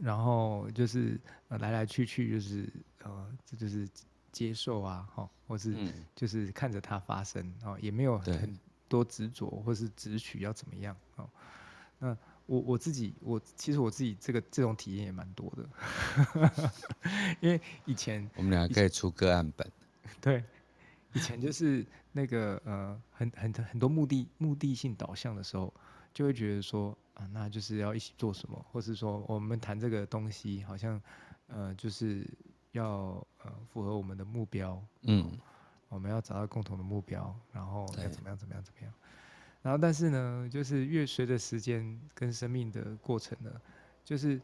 [0.00, 2.68] 然后就是呃来来去去就是
[3.02, 3.88] 呃这就是
[4.32, 5.76] 接受啊，哈，或是
[6.14, 8.58] 就是看着它发生哦，也没有很
[8.88, 11.30] 多执着或是执取要怎么样哦，
[11.98, 12.16] 那。
[12.48, 15.68] 我我自己，我其实我自己这个这种体验也蛮多的，
[17.40, 19.70] 因为以前我们俩可以出个案本，
[20.18, 20.42] 对，
[21.12, 25.72] 以前就是那个呃很很很多目的目的性导向的时候，
[26.14, 30.98] 就会觉得说啊，那就是要一起做什么，或是说我们谈这个东西好像
[31.48, 32.26] 呃就是
[32.72, 35.38] 要呃符合我们的目标，嗯，
[35.90, 38.92] 我们要找到共同的目标，然后要怎么样怎么样怎么样。
[39.60, 43.50] 然后，但是呢，就是越随着时间跟生命的过程呢，
[44.04, 44.40] 就是，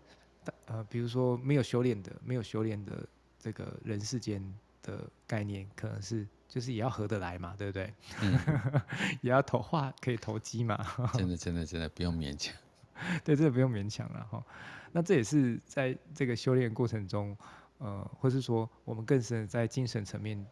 [0.66, 3.06] 呃，比如说没有修炼的，没有修炼的
[3.38, 4.42] 这个人世间
[4.82, 7.94] 的概念，可能是就是也要合得来嘛，对不对？
[8.22, 8.38] 嗯、
[9.22, 10.76] 也要投话可以投机嘛。
[11.14, 12.54] 真的，真的，真的不用勉强。
[13.24, 14.44] 对，这个不用勉强了哈。
[14.92, 17.36] 那这也是在这个修炼过程中，
[17.78, 20.44] 呃，或是说我们更深在精神层面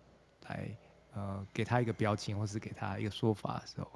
[0.48, 0.76] 来
[1.14, 3.90] 呃给他一个标签，或是给他一个说法的时候。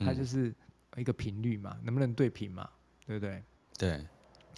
[0.00, 0.54] 它就是
[0.96, 2.68] 一个频率嘛，能不能对频嘛，
[3.06, 3.42] 对不对？
[3.78, 4.06] 对。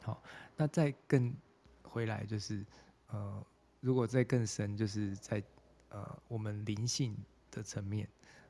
[0.02, 0.22] 好，
[0.56, 1.34] 那再更
[1.82, 2.64] 回来就是，
[3.08, 3.44] 呃，
[3.80, 5.42] 如果再更深，就是在
[5.88, 7.16] 呃我们灵性
[7.50, 8.08] 的层面，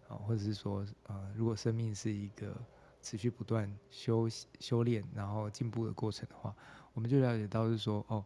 [0.08, 2.54] 啊，或者是说，呃，如果生命是一个
[3.00, 4.28] 持续不断修
[4.60, 6.54] 修炼，然后进步的过程的话，
[6.92, 8.24] 我们就了解到是说，哦，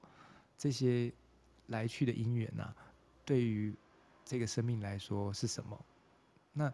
[0.59, 1.13] 这些
[1.67, 2.77] 来去的因缘呐、啊，
[3.25, 3.73] 对于
[4.25, 5.85] 这个生命来说是什么？
[6.53, 6.73] 那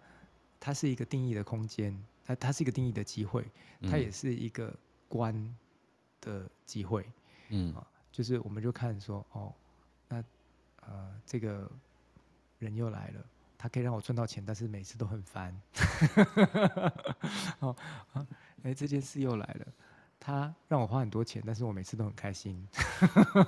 [0.58, 3.44] 它是一个定义的空间，它它是一个定义的机会，
[3.82, 4.74] 它也是一个
[5.08, 5.56] 观
[6.20, 7.06] 的机会。
[7.48, 9.52] 嗯啊，就是我们就看说，哦，
[10.08, 10.22] 那
[10.80, 11.70] 呃，这个
[12.58, 13.24] 人又来了。
[13.58, 15.58] 他可以让我赚到钱，但是每次都很烦。
[17.60, 17.74] 哦，
[18.62, 19.66] 哎，这件事又来了，
[20.20, 22.68] 他让我花很多钱，但是我每次都很开心，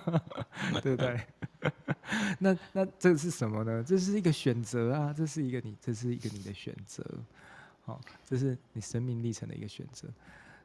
[0.83, 1.21] 对不对？
[2.39, 3.85] 那那这是什么呢？
[3.85, 7.05] 这是一个选择啊，这是一个你，这是一个你的选择。
[7.85, 10.09] 好，哦，这是你生命历程的一个选择。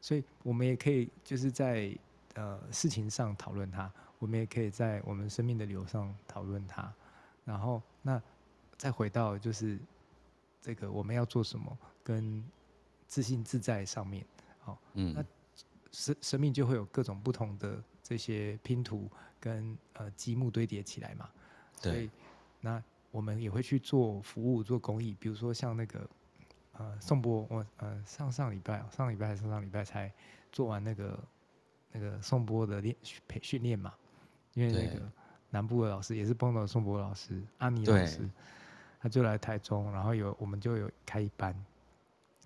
[0.02, 1.96] 所以我们也可以就是在
[2.36, 6.94] 呃事情上讨论它，我们也可以在我们生命的流上讨论它。
[7.46, 8.22] 然后那。
[8.76, 9.80] 再回到就是
[10.60, 12.44] 这个我们要做什么，跟
[13.08, 14.26] 自信自在上面，
[14.60, 15.24] 好，嗯，那
[15.92, 21.30] 生生命就会有各种不同的这些拼图跟呃积木堆叠起来嘛，
[21.82, 22.10] 对，所以
[22.62, 26.08] 那我们也会去做服务做公益，比如说像那个
[26.74, 30.14] 呃宋波，我呃上上礼拜上礼拜还是上上礼拜才
[30.52, 31.20] 做完那个
[31.92, 32.96] 那个宋波的练
[33.28, 33.94] 培训练嘛，
[34.54, 35.02] 因为那个
[35.50, 38.30] 南部的老师也是碰到宋波老师阿尼老师。
[39.00, 41.54] 他就来台中，然后有我们就有开一班，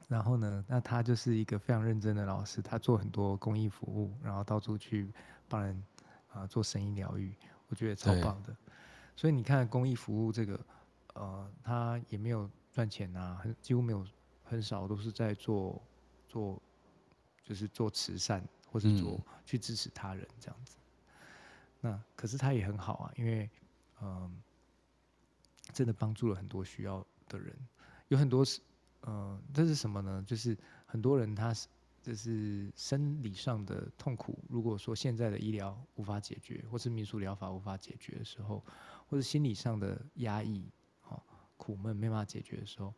[0.08, 5.12] 然后呢，那他就是一个非常认真的老师，他做很多公益服务，然后到处去
[5.48, 5.76] 帮人
[6.30, 7.34] 啊、呃、做声音疗愈，
[7.68, 8.56] 我觉得超棒的。
[9.16, 10.60] 所以你看公益服务这个，
[11.14, 14.06] 呃，他也没有赚钱啊，很几乎没有
[14.44, 15.82] 很少都是在做
[16.28, 16.62] 做，
[17.44, 20.76] 就是做慈善或者做、嗯、去支持他人这样子。
[21.82, 23.50] 那可是他也很好啊，因为
[24.02, 24.08] 嗯。
[24.10, 24.32] 呃
[25.74, 27.54] 真的帮助了很多需要的人，
[28.08, 28.62] 有很多是，
[29.08, 30.22] 呃，这是什么呢？
[30.28, 31.70] 就是很多人他是，
[32.02, 38.62] 就是生理上的痛苦，如果说现在的医疗无法解决，或是民俗疗法无法解决的时候，
[39.10, 40.70] 或是心理上的压抑，
[41.08, 41.24] 哦，
[41.56, 42.94] 苦闷没办法解决的时候，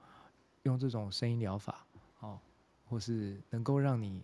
[0.64, 1.86] 用这种声音疗法，
[2.22, 2.40] 哦，
[2.88, 4.24] 或是能够让你，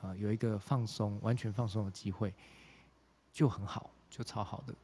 [0.00, 2.32] 呃，有一个放松、完全放松的机会，
[3.30, 4.74] 就很好，就超好的。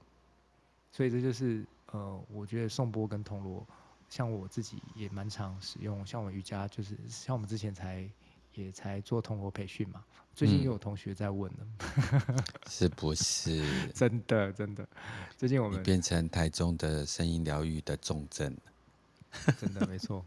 [0.93, 1.67] 所以这就是。
[1.91, 3.67] 呃，我觉得颂钵跟铜锣，
[4.09, 6.05] 像我自己也蛮常使用。
[6.07, 8.09] 像我瑜伽，就是像我们之前才
[8.55, 10.05] 也才做铜锣培训嘛。
[10.35, 11.67] 最近又有同学在问了，
[12.29, 13.63] 嗯、 是不是？
[13.93, 14.87] 真的真的，
[15.37, 18.57] 最近我们变成台中的声音疗愈的重症。
[19.59, 20.25] 真的没错，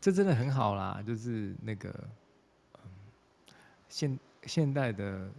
[0.00, 1.02] 这真的很好啦。
[1.04, 1.92] 就是那个，
[2.74, 2.80] 嗯，
[3.88, 5.30] 现现代的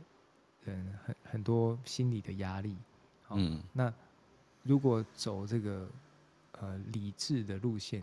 [0.65, 2.75] 人很很多心理的压力，
[3.29, 3.91] 嗯，那。
[4.63, 5.89] 如果走这个
[6.61, 8.01] 呃理智的路线，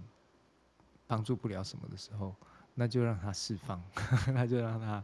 [1.06, 2.34] 帮助不了什么的时候，
[2.74, 3.82] 那就让它释放，
[4.34, 5.02] 那就让它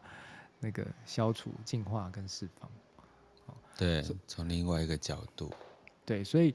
[0.60, 2.70] 那个消除、净化跟释放。
[3.76, 5.50] 对，从另外一个角度。
[6.04, 6.54] 对，所以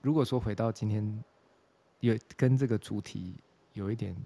[0.00, 1.24] 如果说回到今天，
[2.00, 3.34] 有跟这个主题
[3.72, 4.16] 有一点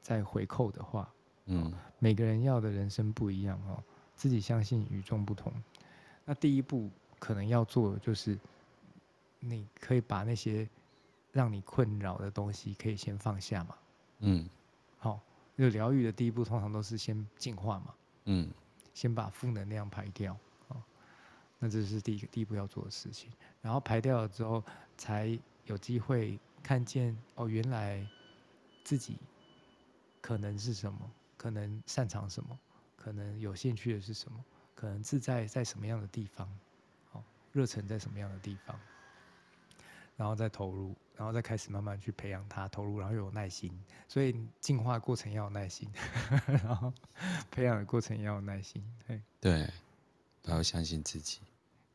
[0.00, 1.12] 再回扣的话，
[1.46, 3.82] 嗯，每个人要的人生不一样哦，
[4.14, 5.52] 自己相信与众不同。
[6.24, 8.38] 那第一步可能要做的就是。
[9.46, 10.66] 你可以把那些
[11.34, 13.76] 让你困扰的东西，可以先放下嘛。
[14.20, 14.48] 嗯，
[14.98, 15.20] 好，
[15.58, 17.94] 就疗愈的第一步，通常都是先净化嘛。
[18.26, 18.48] 嗯，
[18.94, 20.38] 先把负能量排掉。
[20.68, 20.80] 哦，
[21.58, 23.32] 那这是第一个第一步要做的事情。
[23.60, 24.62] 然后排掉了之后，
[24.96, 28.06] 才有机会看见哦，原来
[28.84, 29.18] 自己
[30.20, 32.56] 可能是什么，可能擅长什么，
[32.94, 34.44] 可能有兴趣的是什么，
[34.76, 36.48] 可能自在在什么样的地方，
[37.10, 38.78] 哦，热忱在什么样的地方。
[40.16, 43.72] 然后再投入，然后再开始慢慢去培养它，投入，然后又有耐心，
[44.06, 45.90] 所以进化过程要有耐心，
[46.46, 46.92] 然后
[47.50, 49.52] 培养的过程也要有耐心，对，对，
[50.44, 51.40] 然后相信自己，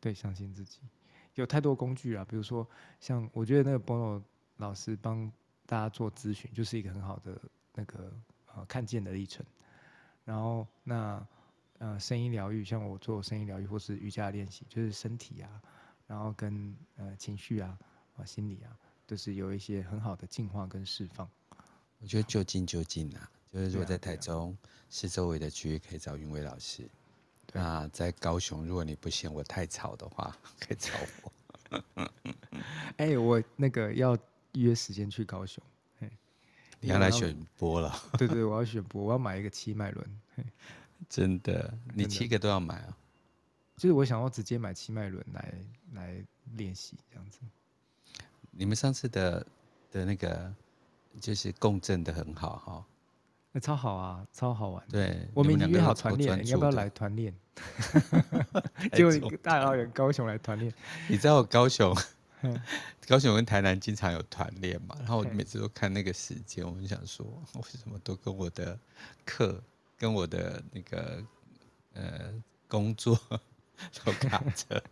[0.02, 0.80] 对，相信自己，
[1.36, 2.68] 有太多工具啊，比如说
[3.00, 4.22] 像我觉得那个 Bono
[4.58, 5.32] 老师帮
[5.66, 7.42] 大家做咨询，就是一个很好的
[7.74, 8.12] 那个
[8.54, 9.46] 呃看见的历程，
[10.26, 11.26] 然后那
[11.78, 15.62] 呃声音疗愈，像我做声音疗愈或是瑜伽练习，就是身体啊，
[16.06, 17.78] 然后跟呃情绪啊。
[18.26, 18.72] 心理啊，
[19.06, 21.30] 都、就是有一些很好的净化跟释放。
[22.00, 24.58] 我觉得就近就近啊，就是如果在台中
[24.90, 26.88] 市周围的区域可以找云伟老师。
[27.52, 30.92] 那在高雄，如果你不嫌我太吵的话， 可以找
[31.24, 31.34] 我。
[32.98, 34.18] 哎、欸，我那个要
[34.54, 35.64] 约时间去高雄。
[36.82, 37.94] 你要来选播了？
[38.18, 40.20] 对，对对，我要选播，我要买一个七脉轮。
[41.10, 42.98] 真的，你七个都要买啊？
[43.76, 45.54] 就是我想要直接买七脉轮来
[45.94, 46.24] 来
[46.56, 47.40] 练习这样子。
[48.52, 49.46] 你们上次的
[49.92, 50.54] 的那个
[51.20, 52.86] 就是共振的很好哈，
[53.52, 54.84] 那超好啊，超好玩。
[54.90, 57.34] 对，我们已经约好团练，你要不要来团练？
[58.94, 60.74] 结果大老远高雄来团练。
[61.08, 61.96] 你知道我高雄，
[63.08, 64.96] 高雄跟台南经常有团练嘛？
[65.00, 67.26] 然后我每次都看那个时间，我就想说，
[67.56, 68.80] 为什么都跟我的
[69.26, 69.62] 课、
[69.98, 71.24] 跟我的那个
[71.94, 72.32] 呃
[72.68, 73.20] 工作
[74.06, 74.84] 都卡着？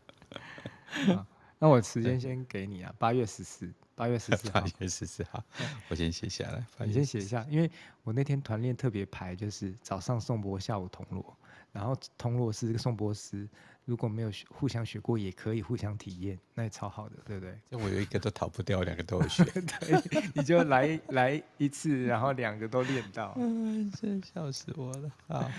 [1.60, 5.44] 那我时间先给你啊，八月十四，八月十四 号，八月十四号，
[5.90, 6.64] 我先写下来。
[6.86, 7.70] 你先写一下，因为
[8.04, 11.36] 我那天团练特别排，就是早上颂钵，下午铜锣，
[11.72, 13.50] 然后铜锣师、颂钵师
[13.86, 17.58] 如果没有互相学过，也可以互相体验，那也超好的，对不对？
[17.72, 25.52] 就我有一个都逃不掉，两个都有 学，对，你就来来一次，然后两个都练到， 嗯，真笑死我了啊！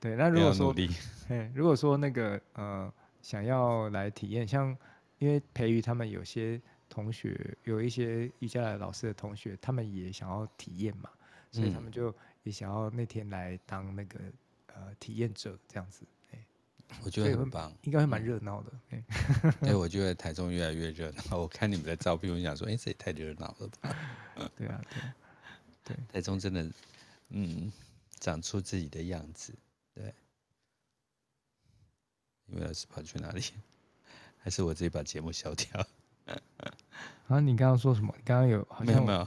[0.00, 0.74] 对，那如果说，
[1.28, 2.90] 哎，如果说那个呃，
[3.20, 4.74] 想要来体验，像。
[5.24, 11.08] 因为培育他们有些同学，有一些瑜伽的老师的同学，他们也想要体验嘛，
[11.50, 14.20] 所以他们就也想要那天来当那个
[14.66, 16.04] 呃体验者这样子。
[17.02, 18.70] 我觉得很棒，应该会蛮热闹的。
[19.62, 21.38] 对， 我觉得台中越来越热闹。
[21.38, 23.96] 我看你们的照片，我想说，哎，这也太热闹了吧？
[24.54, 24.82] 对啊，
[25.82, 26.70] 对， 对，台中真的，
[27.30, 27.72] 嗯，
[28.20, 29.54] 长出自己的样子。
[29.94, 30.14] 对，
[32.48, 33.42] 因为是跑去哪里？
[34.44, 35.86] 还是我自己把节目消掉。
[37.28, 38.14] 啊，你刚刚说什么？
[38.26, 39.26] 刚刚有好像没有没有，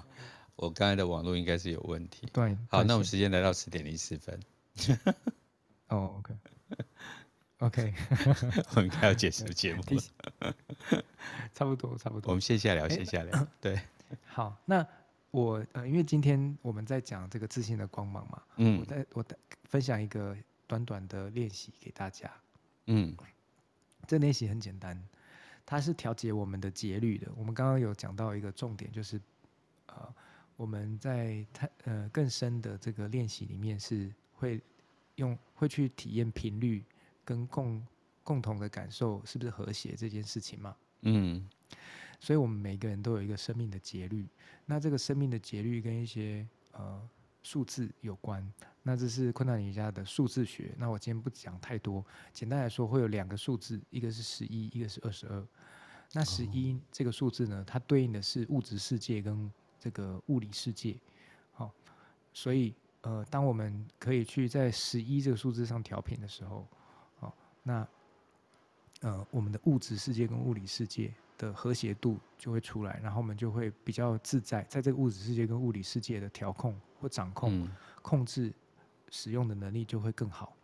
[0.56, 2.28] 我刚才的网络应该是有问题。
[2.32, 4.40] 对，好，那我们时间来到十点零四分。
[5.90, 6.22] 哦
[7.58, 7.94] ，OK，OK，
[8.76, 10.54] 我们该要结束节目了。
[11.52, 12.30] 差不多，差不多。
[12.30, 13.48] 我们线下聊，线下聊。
[13.60, 13.82] 对，
[14.28, 14.86] 好，那
[15.32, 19.26] 我呃，因为今天我们在讲这个自信的光芒嘛，嗯，我在我
[19.64, 20.38] 分享一个
[20.68, 22.32] 短短的练习给大家，
[22.86, 23.18] 嗯。
[24.08, 24.98] 这练习很简单，
[25.66, 27.30] 它是调节我们的节律的。
[27.36, 29.20] 我们刚刚有讲到一个重点，就是，
[29.88, 30.14] 呃，
[30.56, 34.62] 我们在太呃更深的这个练习里面是会
[35.16, 36.84] 用会去体验频率
[37.26, 37.86] 跟共
[38.24, 40.76] 共同的感受是不是和谐这件事情嘛？
[41.02, 41.48] 嗯，
[42.20, 44.26] 所以我们每个人都有一个生命的节律，
[44.66, 47.10] 那这个生命的节律跟一些呃。
[47.44, 48.46] 数字有关，
[48.88, 50.74] 那这是昆达里瑜伽的数字学。
[50.78, 55.46] 那我今天不讲太多，简单来说，会有两个数字，一个是十一，一个是二十二。
[56.14, 60.96] 那十一这个数字呢，它对应的是物质世界跟这个物理世界。
[61.52, 61.70] 好，
[62.32, 66.66] 所以呃，当我们可以去在十一这个数字上调频的时候，
[67.20, 67.86] 好，那
[69.02, 76.74] 呃，我们的物质世界跟物理世界的和谐度就会出来，然后我们就会比较自在，在这个物质世界跟物理世界的调控。
[77.00, 77.70] 或掌控、
[78.02, 78.52] 控制、
[79.10, 80.56] 使用的能力就会更好。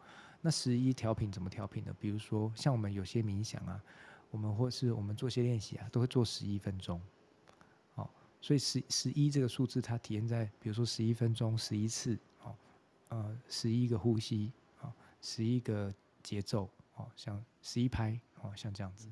[0.42, 1.96] 那十一调频怎么调频呢？
[2.00, 3.82] 比如说，像我们有些冥想啊，
[4.30, 7.02] 我们或是我们做些练习啊，都会做十一分钟。
[7.96, 8.10] 哦，
[8.42, 12.56] 所以十十一这个数字，它体现在比如说十一分钟、十一次，哦，
[13.10, 19.08] 呃，十一个呼吸，啊，十一个节奏，哦，像十一拍，哦，像这样子。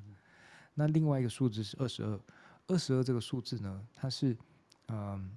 [0.74, 2.20] 那另外一个数字是二十二，
[2.66, 4.36] 二十二这个数字呢，它是
[4.88, 5.36] 嗯，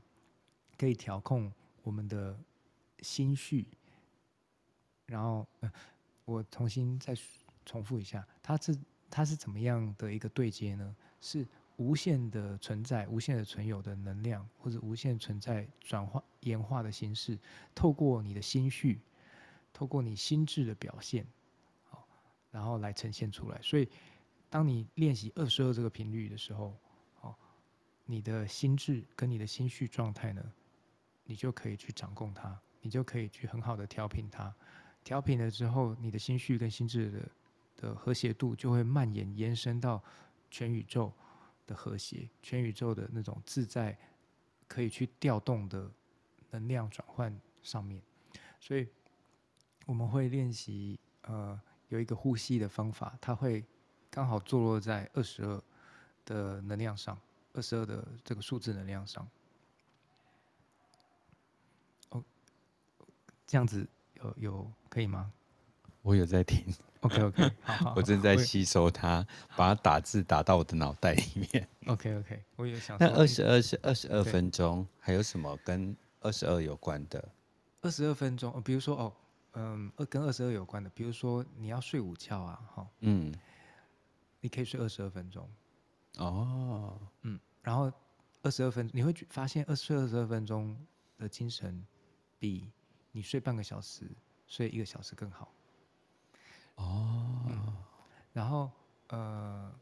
[0.77, 1.51] 可以调控。
[1.83, 2.35] 我们的
[3.01, 3.67] 心绪，
[5.05, 5.47] 然后，
[6.25, 7.15] 我重新再
[7.65, 8.77] 重复一下，它是
[9.09, 10.95] 它是怎么样的一个对接呢？
[11.21, 11.47] 是
[11.77, 17.37] 无限的存在、无限的存有的能量，或者无限存在转化演化的形式，
[17.73, 19.01] 透过你的心绪，
[19.73, 21.25] 透过你心智的表现，
[21.83, 22.07] 好，
[22.51, 23.61] 然后来呈现出来。
[23.61, 23.89] 所以，
[24.49, 26.77] 当你练习二十二这个频率的时候，
[27.15, 27.37] 好，
[28.05, 30.41] 你的心智跟你的心绪状态呢？
[31.25, 34.55] 你就可以去掌控它，你就可以去很好的调频它，
[35.05, 37.29] 调频了之后，你的心绪跟心智的
[37.77, 40.03] 的和谐度就会蔓延延伸到
[40.49, 41.13] 全宇宙
[41.67, 43.95] 的和谐，全宇宙的那种自在，
[44.67, 45.87] 可以去调动的
[46.49, 48.01] 能量转换上面。
[48.59, 48.87] 所以
[49.85, 53.63] 我们会练习，呃，有一个呼吸的方法，它会
[54.09, 55.63] 刚好坐落在二十二
[56.25, 57.15] 的能量上，
[57.53, 59.27] 二十二的这个数字能量上。
[62.09, 62.23] 哦
[63.45, 65.31] 这样子有有可以吗？
[66.01, 66.63] 我有在听。
[67.01, 71.67] OK OK，好，好，我正在吸收它，把它打字打到我的脑袋里面。
[71.85, 72.97] OK OK，我有想。
[72.99, 77.29] 那二十二是二十二分钟，还有什么跟二十二有关的？
[77.81, 79.13] 二十二分钟，比如说哦，
[79.53, 83.31] 嗯，二跟二十二有关的，比如说你要睡午觉啊，哈，嗯，
[84.41, 85.47] 你可以睡二十二分钟。
[86.17, 87.91] 哦，嗯，然后
[88.41, 90.75] 二十二分，你会发现二睡二十二分钟
[91.17, 91.85] 的精神
[92.39, 92.71] 比。
[93.15, 94.05] 你睡半个小时，
[94.45, 95.49] 睡一个小时更好。
[96.75, 97.73] 哦、嗯，
[98.33, 98.69] 然后
[99.07, 99.73] 呃，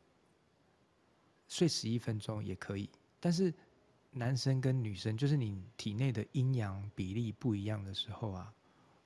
[1.47, 2.87] 睡十一分钟也可以，
[3.19, 3.51] 但是
[4.11, 8.53] 男生跟女生，就是你体内的阴阳比例不一样的时候啊，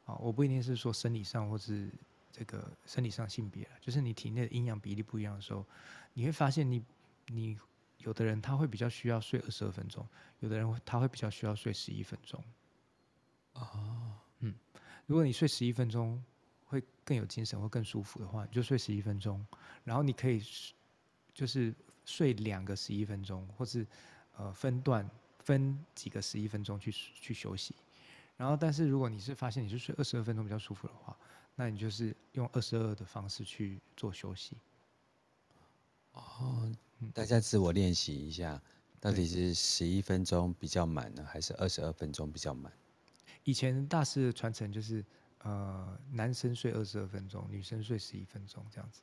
[0.05, 1.89] 啊，我不一定是说生理上或是
[2.30, 5.65] 这个生理上性别，就是你体内的阴阳比例不一样的时候，
[6.13, 6.84] 你会发现你
[7.28, 7.57] 你
[7.99, 10.05] 有的人他会比较需要睡二十二分钟，
[10.41, 12.43] 有的人他会比较需要睡十一分钟。
[13.60, 14.53] 哦，嗯，
[15.05, 16.24] 如果你睡十一分钟
[16.66, 19.45] 会更有精神，会更舒服的话，你就睡十一分钟，
[19.84, 20.41] 然后你可以
[21.34, 21.74] 就是
[22.05, 23.86] 睡两个十一分钟，或是。
[24.39, 27.74] 呃，分段分几个十一分钟去去休息，
[28.38, 31.18] 然后，但是如果你是发现你是睡二十二分钟比较舒服的话，
[31.55, 34.55] 那你就是用二十二的方式去做休息。
[36.12, 36.72] 哦，
[37.16, 38.62] 大家自我练习一下，
[38.99, 42.72] 到底是十一分钟比较满呢，还是二十二分钟比较满？
[43.48, 45.02] 以前大师的传承就是，
[45.38, 49.02] 呃，男生睡二十二分钟，女生睡十一分钟这样子。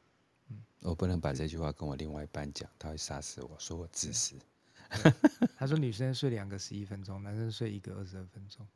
[0.50, 4.36] 嗯，我不能把这句话跟我另外一半讲，他会杀死我，说我自私。
[5.56, 8.66] 他说：“女生睡两个十一分钟，男生睡一个二十二分钟。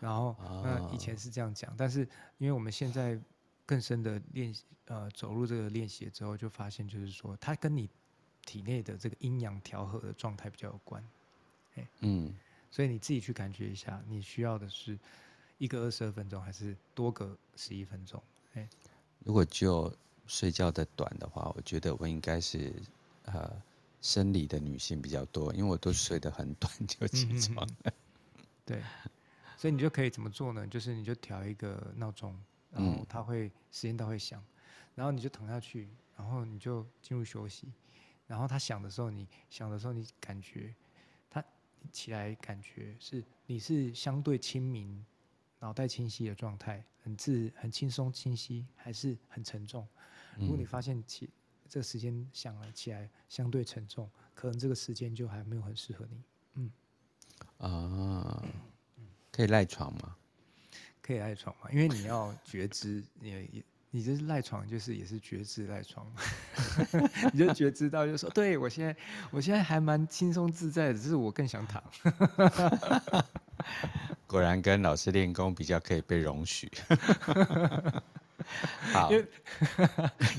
[0.00, 0.34] 然后，
[0.64, 2.08] 那以前是这样讲，但是
[2.38, 3.20] 因为我们现在
[3.66, 7.90] 更深的练习，呃，走入这个练习之后，就发现就是说，它跟你
[8.46, 11.06] 体内的这个阴阳调和的状态比较有关。
[12.00, 12.34] 嗯，
[12.72, 14.98] 所以你自己去感觉一下，你需要的是
[15.58, 18.20] 一个二十二分钟，还是多个十一分钟？
[19.20, 19.94] 如果就
[20.26, 22.74] 睡觉的短的话，我觉得我应该是
[23.26, 23.48] 呃。”
[24.02, 27.74] 生理的女性比较多，因为我都睡得很短就起床了。
[27.84, 27.92] 嗯、
[28.66, 28.82] 对，
[29.56, 30.66] 所以你就可以怎么做呢？
[30.66, 32.36] 就是你就调一个闹钟，
[32.72, 34.44] 然后它会、嗯、时间到会响，
[34.96, 37.72] 然后你就躺下去，然后你就进入休息。
[38.26, 40.81] 然后它响的时候，你响的时候，你感觉它
[41.90, 45.04] 起来，感觉是你是相对清明、
[45.58, 49.88] 脑袋清晰的状态，很自很轻松清晰，还是很沉重？
[50.38, 51.28] 如果你发现起。
[51.68, 56.22] 这个时间想了起来相对沉重，可能这个时间就还没有很适合你。
[56.52, 56.70] 嗯，
[57.56, 58.44] 啊，
[59.30, 60.14] 可以赖床吗？
[61.00, 61.70] 可以赖床吗？
[61.72, 63.64] 因为你要觉知，你
[63.94, 66.04] 你这是赖床，就是也是觉知赖床，
[67.32, 68.96] 你就觉知到，就说对我现在
[69.30, 71.82] 我现在还蛮轻松自在的，只是我更想躺。
[74.26, 76.70] 果然跟老师练功比较可以被容许。
[78.92, 79.26] 好，因为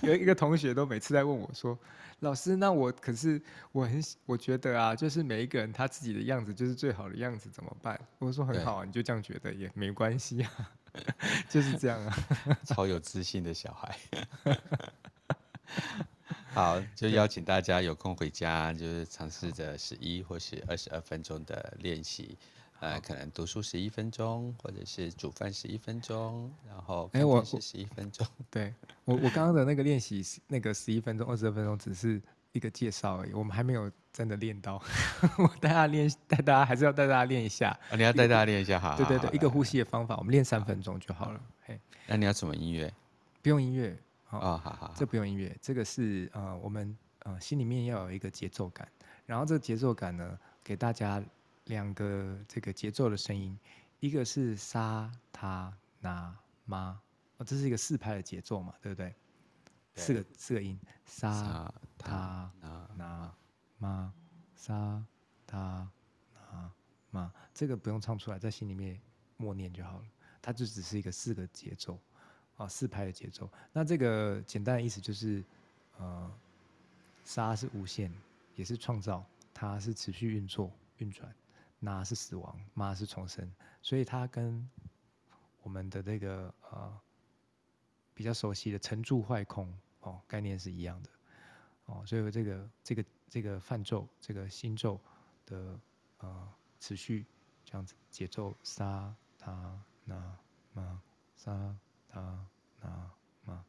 [0.01, 1.78] 有一个同学都每次在问我说
[2.20, 3.41] ：“老师，那我可是
[3.72, 10.51] 我很我觉得啊，就是每一个人他自己的样子就是最好的样子，怎么办？”我说：“很好啊，你就这样觉得也没关系啊，
[11.50, 12.16] 就是这样啊。
[12.66, 13.98] ”超有自信的小孩。
[16.54, 22.38] 好，就邀请大家有空回家，就是尝试着十一或是二十二分钟的练习。
[22.80, 28.28] 呃，可能读书十一分钟，或者是煮饭十一分钟，然后哎，我是十一分钟。
[28.52, 28.74] 对
[29.06, 32.22] 我，我刚刚的那个练习，那个十一分钟、二十二分钟，只是
[32.54, 34.82] 一个介绍而已，我们还没有真的练到。
[35.38, 37.78] 我带大家练，带大家还是要带大家练一下。
[37.91, 38.95] 哦，你要带大家练一下哈。
[38.95, 41.41] 对对对，一个呼吸的方法，我们练三分钟就好了。
[41.66, 41.78] 嘿，
[42.08, 42.93] 那你要什么音乐？
[43.41, 43.97] 不用音乐。
[44.30, 48.88] 哦，好好，这不用音乐，这个是呃，我们呃心里面要有一个节奏感，
[49.26, 51.22] 然后这个节奏感呢，给大家。
[51.68, 53.58] 两个这个节奏的声音，
[54.01, 56.36] 一个是沙他那
[56.66, 56.99] 妈，
[57.38, 59.16] 哦，这是一个四拍的节奏嘛，对不对？
[59.93, 61.74] 对四个四个音，沙
[62.04, 62.51] 他
[62.95, 63.34] 那
[63.78, 64.14] 妈，
[64.56, 65.04] 沙
[65.47, 65.89] 他
[66.51, 66.72] 那
[67.12, 68.99] 妈，这个不用唱出来，在心里面
[69.38, 70.06] 默念就好了。
[70.41, 71.97] 它就只是一个四个节奏，
[72.58, 73.49] 啊，四拍的节奏。
[73.72, 75.43] 那这个简单的意思就是，
[75.97, 76.32] 呃，
[77.24, 78.14] 沙是无限，
[78.56, 81.34] 也是创造，它是持续运作运转。
[81.80, 83.49] 那是死亡，妈是重生，
[83.82, 84.70] 所以它跟
[85.62, 86.99] 我们的这个呃
[88.14, 91.10] 比较熟悉的成住坏空哦概念是一样的
[91.94, 94.99] 哦，所以这个这个这个泛咒这个心咒
[95.45, 95.80] 的
[96.18, 97.24] 呃持续
[97.64, 100.38] 这样子节奏，沙他那
[100.74, 101.02] 妈
[101.36, 101.76] 沙
[102.10, 102.45] 他
[102.82, 103.11] 那
[103.45, 103.64] 妈，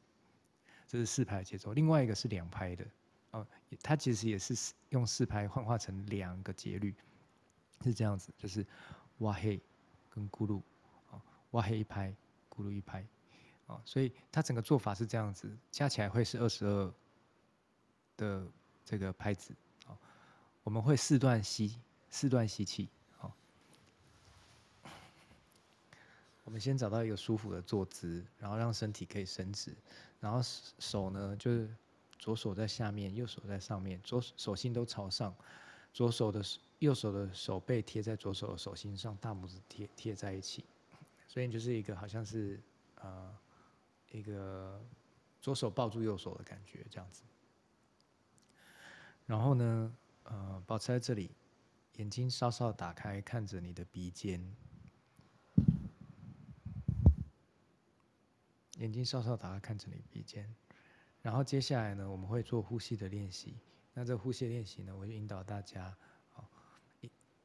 [0.86, 1.74] 这是四拍节奏。
[1.74, 2.86] 另外一个是两拍的
[3.32, 3.46] 哦，
[3.82, 6.94] 它其实也是用四拍幻化成两个节律。
[7.82, 8.64] 是这样子，就是
[9.18, 9.60] 哇嘿
[10.08, 10.62] 跟咕噜，
[11.10, 11.20] 啊
[11.50, 12.14] 哇嘿一拍，
[12.48, 13.04] 咕噜一拍，
[13.66, 16.94] 啊，所以它整个做法是这样子，加起来会是二十二
[18.16, 18.46] 的
[18.84, 19.54] 这个拍子，
[19.86, 19.96] 啊，
[20.62, 21.78] 我们会四段吸，
[22.10, 23.32] 四段吸气，好，
[26.44, 29.74] 我们先找到一个舒服的坐姿，然后让身体可以伸直，
[30.20, 30.40] 然后
[30.78, 31.68] 手呢就是
[32.18, 35.34] 左手在下面，右手在上面，左手心都朝上，
[35.92, 36.42] 左手的。
[36.80, 40.66] 右手的手背贴在左手的手心上，大拇指贴贴在一起，
[41.26, 42.60] 所以就是一个好像是
[42.96, 43.34] 呃
[44.10, 44.78] 一个
[45.40, 47.22] 左手抱住右手的感觉这样子。
[49.26, 51.30] 然后呢，呃，保持在这里
[51.96, 54.54] 眼睛稍稍打开，看着你的鼻尖。
[58.78, 60.52] 眼睛稍稍打开，看着你鼻尖。
[61.22, 63.56] 然后接下来呢，我们会做呼吸的练习。
[63.94, 65.96] 那这呼吸练习呢，我就引导大家。
[66.32, 66.46] 好，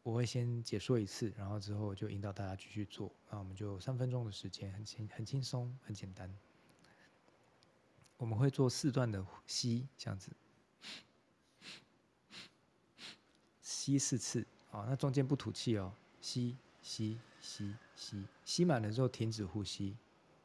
[0.03, 3.09] 我会先解说一次，然后之后就引导大家继续做。
[3.29, 6.29] 那我们就三分钟的时间，很轻、很轻松、很简单。
[8.17, 10.31] 我们会做四段的吸，这样子。
[13.79, 15.89] 吸四次，好，那中间不吐气哦。
[16.19, 19.95] 吸吸吸吸，吸满了之后停止呼吸，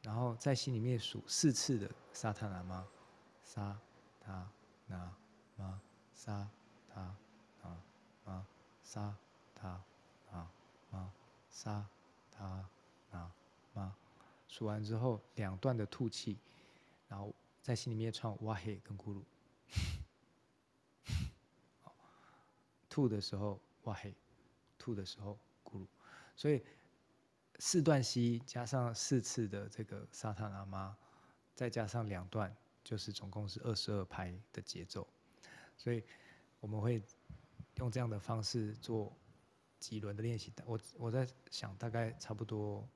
[0.02, 2.86] 然后在心里面数四次的沙他那玛，
[3.42, 3.76] 萨
[4.20, 4.48] 他
[4.86, 5.12] 那
[5.56, 5.80] 玛，
[6.14, 6.48] 萨
[6.88, 7.16] 他
[7.60, 7.76] 那
[8.24, 8.46] 玛，
[8.84, 9.16] 萨
[9.52, 9.82] 他
[10.30, 10.48] 那
[10.92, 11.10] 玛，
[11.50, 11.84] 萨
[12.30, 12.64] 他
[13.10, 13.28] 那
[13.72, 13.92] 玛。
[14.46, 16.38] 数完之后，两段的吐气，
[17.08, 19.20] 然后在心里面唱哇嘿跟咕噜。
[22.94, 24.14] 吐的时候哇嘿，
[24.78, 25.86] 吐的时候咕噜，
[26.36, 26.62] 所以
[27.58, 30.96] 四段吸加上四次的这个萨他那玛，
[31.56, 35.04] 再加上两段，就是总共是二十二拍的节奏。
[35.76, 36.04] 所以
[36.60, 37.02] 我们会
[37.78, 39.12] 用这样的方式做
[39.80, 40.52] 几轮的练习。
[40.64, 42.88] 我我在想，大概差不多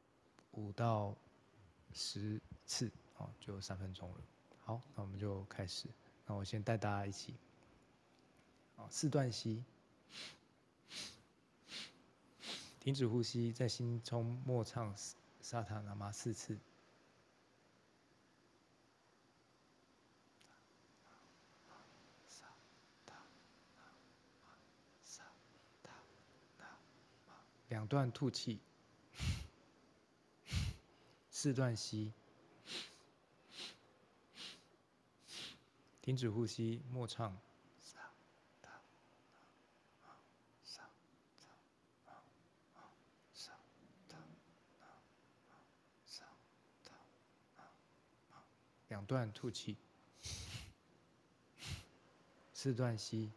[0.52, 1.12] 五到
[1.92, 4.20] 十次哦，就三分钟了。
[4.60, 5.88] 好，那我们就开始。
[6.24, 7.34] 那我先带大家一起，
[8.90, 9.64] 四段吸。
[12.80, 14.94] 停止呼吸，在心中默唱
[15.42, 16.58] 萨塔那玛四次。
[27.68, 28.58] 两段吐气，
[31.30, 32.14] 四段吸，
[36.00, 37.38] 停止呼吸，默唱。
[48.88, 49.76] 两段吐气，
[52.52, 53.30] 四段吸，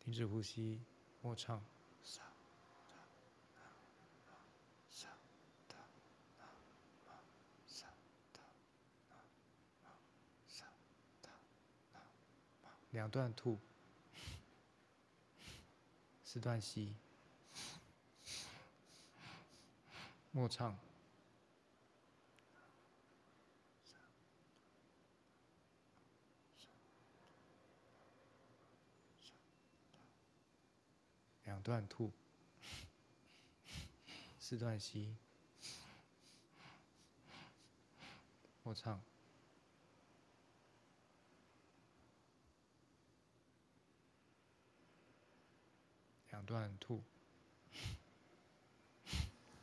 [0.00, 0.80] 停止呼吸，
[1.22, 1.62] 默唱。
[12.92, 13.58] 两段吐，
[16.24, 16.94] 四段吸，
[20.32, 20.74] 默唱。
[31.56, 32.12] 两段吐，
[34.38, 35.16] 四段吸，
[38.62, 39.00] 默唱。
[46.30, 47.02] 两段吐，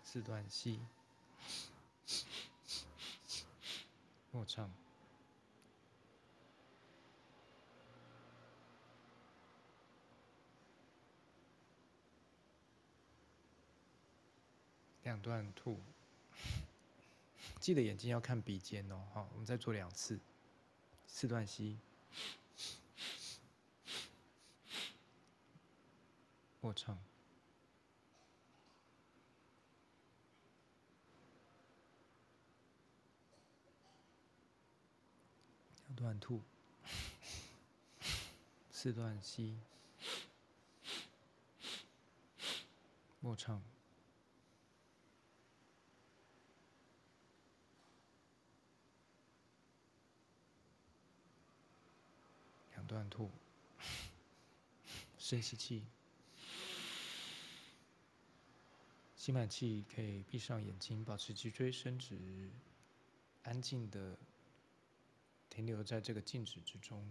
[0.03, 0.79] 四段吸，
[4.31, 4.82] 默唱。
[15.03, 15.79] 两段吐，
[17.59, 19.01] 记得眼睛要看鼻尖哦。
[19.13, 20.19] 好，我们再做两次，
[21.07, 21.77] 四段吸，
[26.61, 26.97] 默唱。
[35.87, 36.41] 两段吐，
[38.71, 39.57] 四段吸，
[43.19, 43.61] 默唱。
[52.93, 53.31] 断吐，
[55.17, 55.83] 深吸气，
[59.15, 62.51] 吸满气可以闭上眼睛，保持脊椎伸直，
[63.41, 64.15] 安静的
[65.49, 67.03] 停留在这个静止之中。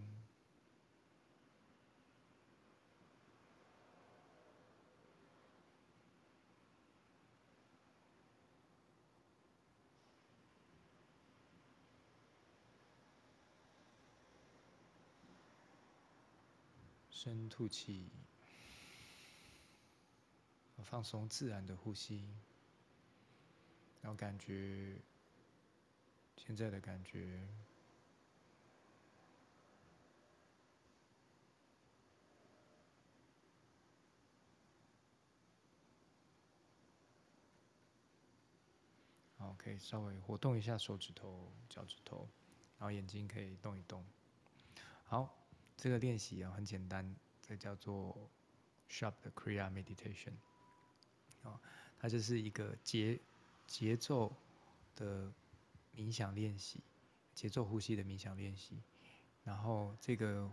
[17.24, 18.10] 深吐气，
[20.82, 22.34] 放松自然的呼吸，
[24.00, 25.00] 然后感觉
[26.36, 27.46] 现在的感觉。
[39.38, 42.28] 好，可以稍微活动一下手指头、脚趾头，
[42.80, 44.04] 然后眼睛可以动一动。
[45.04, 45.41] 好。
[45.82, 48.30] 这个练习啊很简单，这叫做
[48.88, 50.34] Sharp 的 Kriya Meditation，
[51.42, 51.58] 哦，
[51.98, 53.18] 它就是一个节
[53.66, 54.32] 节奏
[54.94, 55.32] 的
[55.96, 56.80] 冥想练习，
[57.34, 58.80] 节奏呼吸的冥想练习。
[59.42, 60.48] 然后这个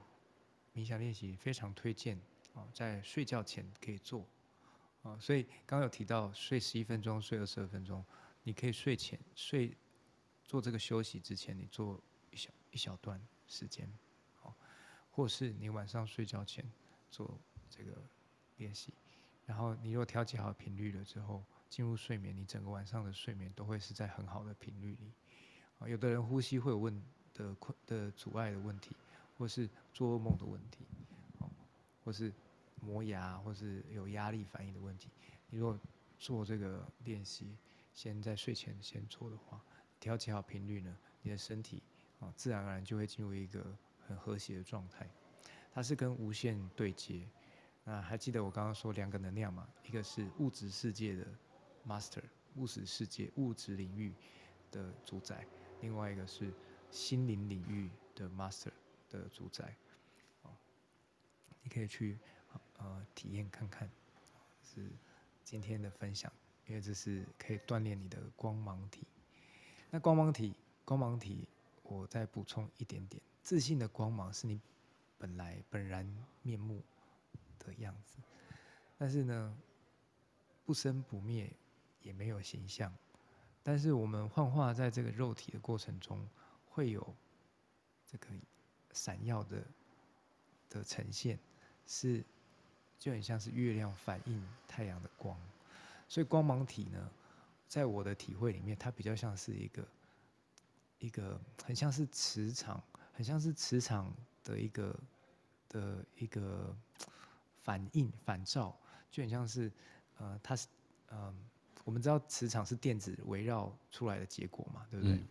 [0.74, 2.20] 冥想练习非常推荐
[2.54, 4.26] 哦，在睡觉前可以做，
[5.04, 8.04] 啊，所以刚刚有提到睡十一分钟、睡二十二分钟，
[8.42, 9.78] 你可以睡前睡
[10.44, 12.02] 做这个休息之前，你做
[12.32, 13.88] 一小一小段时间。
[15.20, 16.64] 或是你晚上睡觉前
[17.12, 17.38] 做
[17.70, 17.92] 这个
[18.56, 18.94] 练习，
[19.46, 25.12] 然后你若调节好频率了之后，进入睡眠，你整个晚上的睡眠都会是在很好的频率里。
[25.78, 28.96] 啊，有的人呼吸会有问的困的阻碍的问题，
[29.38, 30.86] 或是做噩梦的问题，
[32.06, 32.32] 或是
[32.80, 35.10] 磨牙，或是有压力反应的问题。
[35.50, 35.78] 你若
[36.18, 37.58] 做这个练习，
[37.94, 39.62] 先在睡前先做的话，
[40.00, 41.84] 调节好频率呢，你的身体
[42.22, 43.62] 啊，自然而然就会进入一个。
[44.10, 45.08] 很和谐的状态，
[45.72, 47.30] 它是跟无限对接。
[47.84, 49.70] 那还记得我刚刚说两个能量吗？
[49.84, 51.28] 一个是物质世界的
[51.88, 52.24] master，
[52.56, 54.12] 物质世界、物质领域
[54.72, 55.38] 的主宰；
[55.82, 56.52] 另外一个是
[56.90, 58.72] 心灵领域的 master
[59.12, 59.76] 的主宰。
[60.42, 60.50] 哦
[61.62, 62.18] 你可以去
[62.78, 63.88] 呃体验看看，
[64.64, 64.90] 是
[65.44, 66.32] 今天的分享，
[66.66, 69.06] 因为这是可以锻炼你的光芒体。
[69.92, 71.48] 那光芒体，光芒体，
[71.84, 73.22] 我再补充一点点。
[73.50, 74.62] 自信的光芒是你
[75.18, 76.08] 本来本然
[76.44, 76.84] 面目
[77.58, 78.20] 的样子，
[78.96, 79.58] 但是呢，
[80.64, 81.52] 不生不灭，
[82.04, 82.94] 也没有形象。
[83.64, 86.24] 但是我们幻化在这个肉体的过程中，
[86.70, 87.16] 会有
[88.06, 88.28] 这个
[88.92, 89.66] 闪耀的
[90.70, 91.40] 的呈现，
[91.88, 92.24] 是
[93.00, 95.36] 就很像是月亮反映太阳的光。
[96.08, 97.10] 所以光芒体呢，
[97.68, 99.88] 在我的体会里面，它比较像是一个
[101.00, 102.80] 一个很像是磁场。
[103.20, 104.10] 很像是磁场
[104.46, 104.98] 的一个
[105.68, 106.74] 的一个
[107.64, 108.74] 反应反照，
[109.12, 109.70] 就很像是
[110.20, 110.70] 呃，它是
[111.10, 111.36] 呃，
[111.84, 115.16] 我们知道磁场是电子围绕出来的结果嘛，对不对？
[115.16, 115.28] 嗯、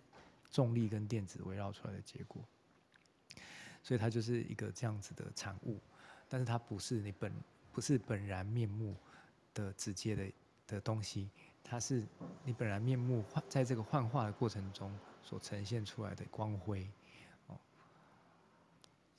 [0.51, 2.45] 重力跟电子围绕出来的结果，
[3.83, 5.81] 所以它就是一个这样子的产物，
[6.29, 7.33] 但是它不是你本
[7.73, 8.95] 不是本然面目
[9.55, 10.33] 的直接的
[10.67, 11.31] 的东西，
[11.65, 12.05] 它是
[12.45, 16.87] 你本然面目幻在这个幻化的过程中所呈现出来的光辉。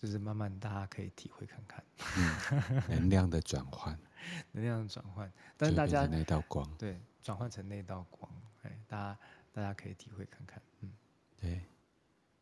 [0.02, 1.84] 就是慢慢大家可以体会看看，
[2.18, 4.00] 嗯，能量的转换，
[4.54, 8.32] 能量的转换，但是大家那道光，对，转换成那道光，
[8.64, 9.20] 哎，大家
[9.52, 10.90] 大家可以体会看看，嗯，
[11.36, 11.62] 对，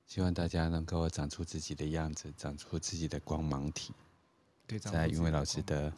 [0.06, 3.92] 希望大家能够长出自己的样子，长出自己的光芒体，
[4.68, 5.92] 对，在云伟老师的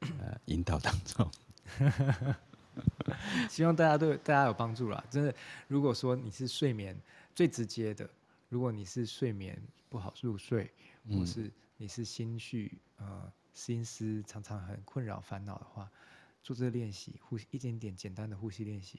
[0.00, 1.30] 呃引导当中，
[3.50, 5.04] 希望大家对大家有帮助啦。
[5.10, 5.34] 真的，
[5.68, 6.98] 如果说你是睡眠
[7.34, 8.08] 最直接的，
[8.56, 9.60] 如果你是睡眠。
[9.88, 10.68] 不好入睡，
[11.08, 15.88] 或是你是心绪呃心思常常很困扰烦恼的话，
[16.42, 18.98] 做这个练习，呼吸一点点简单的呼吸练习，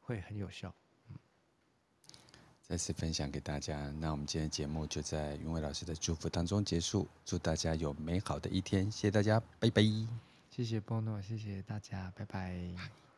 [0.00, 0.72] 会很有效。
[1.08, 1.16] 嗯，
[2.62, 9.82] 再次分享给大家，那我们今天节目就在云伟老师的祝福当中结束，祝大家有美好的一天，谢谢大家，拜拜。
[10.48, 13.09] 谢谢波诺，谢谢大家，拜拜。